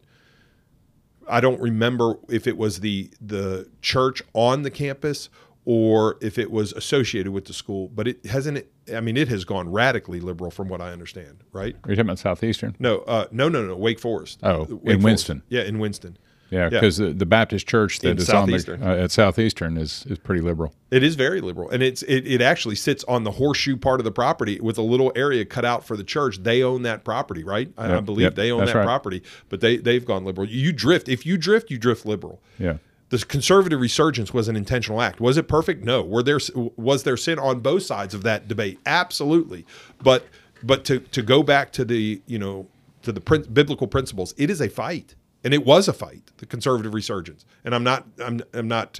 I 1.29 1.41
don't 1.41 1.59
remember 1.59 2.15
if 2.29 2.47
it 2.47 2.57
was 2.57 2.79
the 2.79 3.09
the 3.19 3.69
church 3.81 4.21
on 4.33 4.61
the 4.61 4.71
campus 4.71 5.29
or 5.69 6.17
if 6.21 6.37
it 6.37 6.49
was 6.49 6.71
associated 6.71 7.33
with 7.33 7.43
the 7.43 7.51
school, 7.51 7.89
but 7.89 8.07
it 8.07 8.25
hasn't. 8.25 8.65
I 8.95 9.01
mean, 9.01 9.17
it 9.17 9.27
has 9.27 9.43
gone 9.43 9.69
radically 9.69 10.21
liberal 10.21 10.49
from 10.49 10.69
what 10.69 10.79
I 10.79 10.93
understand. 10.93 11.43
Right? 11.51 11.75
Are 11.83 11.89
you 11.89 11.95
talking 11.97 12.07
about 12.07 12.19
Southeastern? 12.19 12.77
No, 12.79 12.99
uh, 12.99 13.25
no, 13.31 13.49
no, 13.49 13.65
no. 13.67 13.75
Wake 13.75 13.99
Forest. 13.99 14.39
Oh, 14.43 14.59
Wake 14.59 14.69
in 14.69 14.77
Forest. 14.77 15.03
Winston. 15.03 15.43
Yeah, 15.49 15.63
in 15.63 15.79
Winston. 15.79 16.17
Yeah, 16.49 16.69
because 16.69 17.01
yeah. 17.01 17.07
the, 17.07 17.13
the, 17.15 17.25
Baptist 17.25 17.67
church 17.67 17.99
that 17.99 18.11
In 18.11 18.17
is 18.19 18.29
on 18.29 18.49
the, 18.49 18.79
uh, 18.81 19.03
at 19.03 19.11
Southeastern 19.11 19.75
is 19.75 20.05
is 20.05 20.17
pretty 20.17 20.39
liberal. 20.39 20.73
It 20.89 21.03
is 21.03 21.15
very 21.15 21.41
liberal, 21.41 21.69
and 21.69 21.83
it's 21.83 22.01
it, 22.03 22.25
it 22.25 22.41
actually 22.41 22.75
sits 22.75 23.03
on 23.03 23.25
the 23.25 23.31
horseshoe 23.31 23.75
part 23.75 23.99
of 23.99 24.05
the 24.05 24.11
property 24.13 24.61
with 24.61 24.77
a 24.77 24.81
little 24.81 25.11
area 25.17 25.43
cut 25.43 25.65
out 25.65 25.83
for 25.83 25.97
the 25.97 26.05
church. 26.05 26.41
They 26.41 26.63
own 26.63 26.83
that 26.83 27.03
property, 27.03 27.43
right? 27.43 27.69
I, 27.77 27.89
Yep, 27.89 27.97
I 27.97 27.99
believe 27.99 28.23
yep, 28.23 28.35
they 28.35 28.51
own 28.51 28.59
that's 28.59 28.71
that 28.71 28.77
right. 28.77 28.85
property, 28.85 29.23
but 29.49 29.59
they 29.59 29.75
they've 29.75 30.05
gone 30.05 30.23
liberal. 30.23 30.47
You 30.47 30.71
drift 30.71 31.09
if 31.09 31.25
you 31.25 31.35
drift, 31.35 31.69
you 31.69 31.77
drift 31.77 32.05
liberal. 32.05 32.39
Yeah. 32.57 32.77
The 33.09 33.19
conservative 33.19 33.79
resurgence 33.79 34.33
was 34.33 34.47
an 34.47 34.55
intentional 34.55 35.01
act. 35.01 35.21
Was 35.21 35.37
it 35.37 35.47
perfect? 35.47 35.83
No. 35.83 36.01
Were 36.03 36.23
there 36.23 36.39
was 36.75 37.03
there 37.03 37.17
sin 37.17 37.39
on 37.39 37.61
both 37.61 37.83
sides 37.83 38.13
of 38.13 38.23
that 38.23 38.47
debate? 38.47 38.79
Absolutely. 38.85 39.65
But 40.03 40.25
but 40.63 40.83
to 40.85 40.99
to 40.99 41.21
go 41.21 41.43
back 41.43 41.71
to 41.73 41.85
the 41.85 42.21
you 42.25 42.39
know 42.39 42.67
to 43.03 43.11
the 43.11 43.21
prin- 43.21 43.47
biblical 43.53 43.87
principles, 43.87 44.33
it 44.37 44.49
is 44.49 44.59
a 44.61 44.67
fight, 44.69 45.15
and 45.43 45.53
it 45.53 45.65
was 45.65 45.87
a 45.87 45.93
fight. 45.93 46.31
The 46.37 46.45
conservative 46.45 46.93
resurgence, 46.93 47.45
and 47.63 47.73
I'm 47.73 47.83
not 47.83 48.05
I'm 48.23 48.41
I'm 48.53 48.67
not 48.67 48.99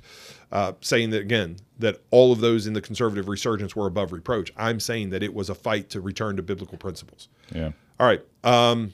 uh, 0.52 0.74
saying 0.82 1.10
that 1.10 1.22
again 1.22 1.58
that 1.80 2.02
all 2.10 2.32
of 2.32 2.39
those 2.39 2.65
in 2.65 2.74
the 2.74 2.82
conservative 2.82 3.28
resurgence 3.28 3.76
were 3.76 3.88
above 3.88 4.12
reproach. 4.12 4.52
I'm 4.56 4.80
saying 4.80 5.10
that 5.10 5.22
it 5.22 5.34
was 5.34 5.50
a 5.50 5.56
fight 5.56 5.89
to 5.89 6.02
return 6.02 6.38
to 6.38 6.43
biblical 6.43 6.78
principles. 6.78 7.28
Yeah. 7.54 7.72
All 8.00 8.08
right. 8.08 8.22
Um, 8.43 8.93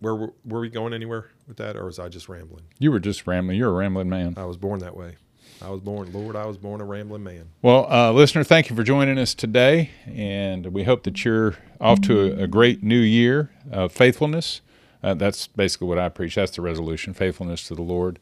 where 0.00 0.14
were, 0.14 0.32
we 0.44 0.68
going 0.68 0.92
anywhere 0.92 1.26
with 1.46 1.56
that, 1.56 1.76
or 1.76 1.84
was 1.84 1.98
I 1.98 2.08
just 2.08 2.28
rambling? 2.28 2.64
You 2.78 2.90
were 2.90 3.00
just 3.00 3.26
rambling. 3.26 3.58
You're 3.58 3.70
a 3.70 3.72
rambling 3.72 4.08
man. 4.08 4.34
I 4.36 4.44
was 4.44 4.56
born 4.56 4.80
that 4.80 4.96
way. 4.96 5.16
I 5.60 5.70
was 5.70 5.80
born, 5.80 6.12
Lord, 6.12 6.36
I 6.36 6.46
was 6.46 6.56
born 6.56 6.80
a 6.80 6.84
rambling 6.84 7.24
man. 7.24 7.48
Well, 7.62 7.90
uh, 7.92 8.12
listener, 8.12 8.44
thank 8.44 8.70
you 8.70 8.76
for 8.76 8.84
joining 8.84 9.18
us 9.18 9.34
today, 9.34 9.90
and 10.06 10.66
we 10.66 10.84
hope 10.84 11.02
that 11.02 11.24
you're 11.24 11.56
off 11.80 12.00
to 12.02 12.20
a, 12.20 12.44
a 12.44 12.46
great 12.46 12.84
new 12.84 13.00
year 13.00 13.50
of 13.72 13.90
faithfulness. 13.90 14.60
Uh, 15.02 15.14
that's 15.14 15.48
basically 15.48 15.88
what 15.88 15.98
I 15.98 16.10
preach. 16.10 16.36
That's 16.36 16.54
the 16.54 16.62
resolution: 16.62 17.12
faithfulness 17.12 17.66
to 17.68 17.74
the 17.74 17.82
Lord, 17.82 18.20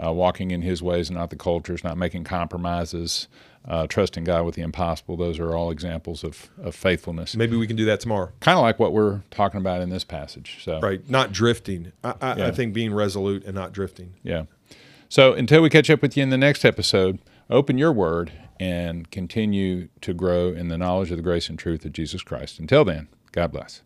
uh, 0.00 0.12
walking 0.12 0.52
in 0.52 0.62
His 0.62 0.80
ways 0.80 1.08
and 1.08 1.18
not 1.18 1.30
the 1.30 1.36
cultures, 1.36 1.82
not 1.82 1.98
making 1.98 2.22
compromises, 2.22 3.26
uh, 3.66 3.86
trusting 3.86 4.24
God 4.24 4.44
with 4.44 4.54
the 4.54 4.62
impossible. 4.62 5.16
Those 5.16 5.38
are 5.38 5.54
all 5.54 5.70
examples 5.70 6.22
of, 6.22 6.50
of 6.62 6.74
faithfulness. 6.74 7.34
Maybe 7.36 7.56
we 7.56 7.66
can 7.66 7.76
do 7.76 7.84
that 7.86 8.00
tomorrow. 8.00 8.30
Kind 8.40 8.58
of 8.58 8.62
like 8.62 8.78
what 8.78 8.92
we're 8.92 9.22
talking 9.30 9.60
about 9.60 9.80
in 9.80 9.90
this 9.90 10.04
passage. 10.04 10.58
So, 10.62 10.80
Right. 10.80 11.08
Not 11.08 11.32
drifting. 11.32 11.92
I, 12.04 12.14
I, 12.20 12.36
Yeah. 12.36 12.46
I 12.48 12.50
think 12.52 12.74
being 12.74 12.94
resolute 12.94 13.44
and 13.44 13.54
not 13.54 13.72
drifting. 13.72 14.14
Yeah. 14.22 14.44
So 15.08 15.32
until 15.32 15.62
we 15.62 15.70
catch 15.70 15.90
up 15.90 16.02
with 16.02 16.16
you 16.16 16.22
in 16.22 16.30
the 16.30 16.38
next 16.38 16.64
episode, 16.64 17.18
open 17.48 17.78
your 17.78 17.92
word 17.92 18.32
and 18.58 19.10
continue 19.10 19.88
to 20.00 20.14
grow 20.14 20.48
in 20.48 20.68
the 20.68 20.78
knowledge 20.78 21.10
of 21.10 21.16
the 21.16 21.22
grace 21.22 21.48
and 21.48 21.58
truth 21.58 21.84
of 21.84 21.92
Jesus 21.92 22.22
Christ. 22.22 22.58
Until 22.58 22.84
then, 22.84 23.08
God 23.32 23.52
bless. 23.52 23.82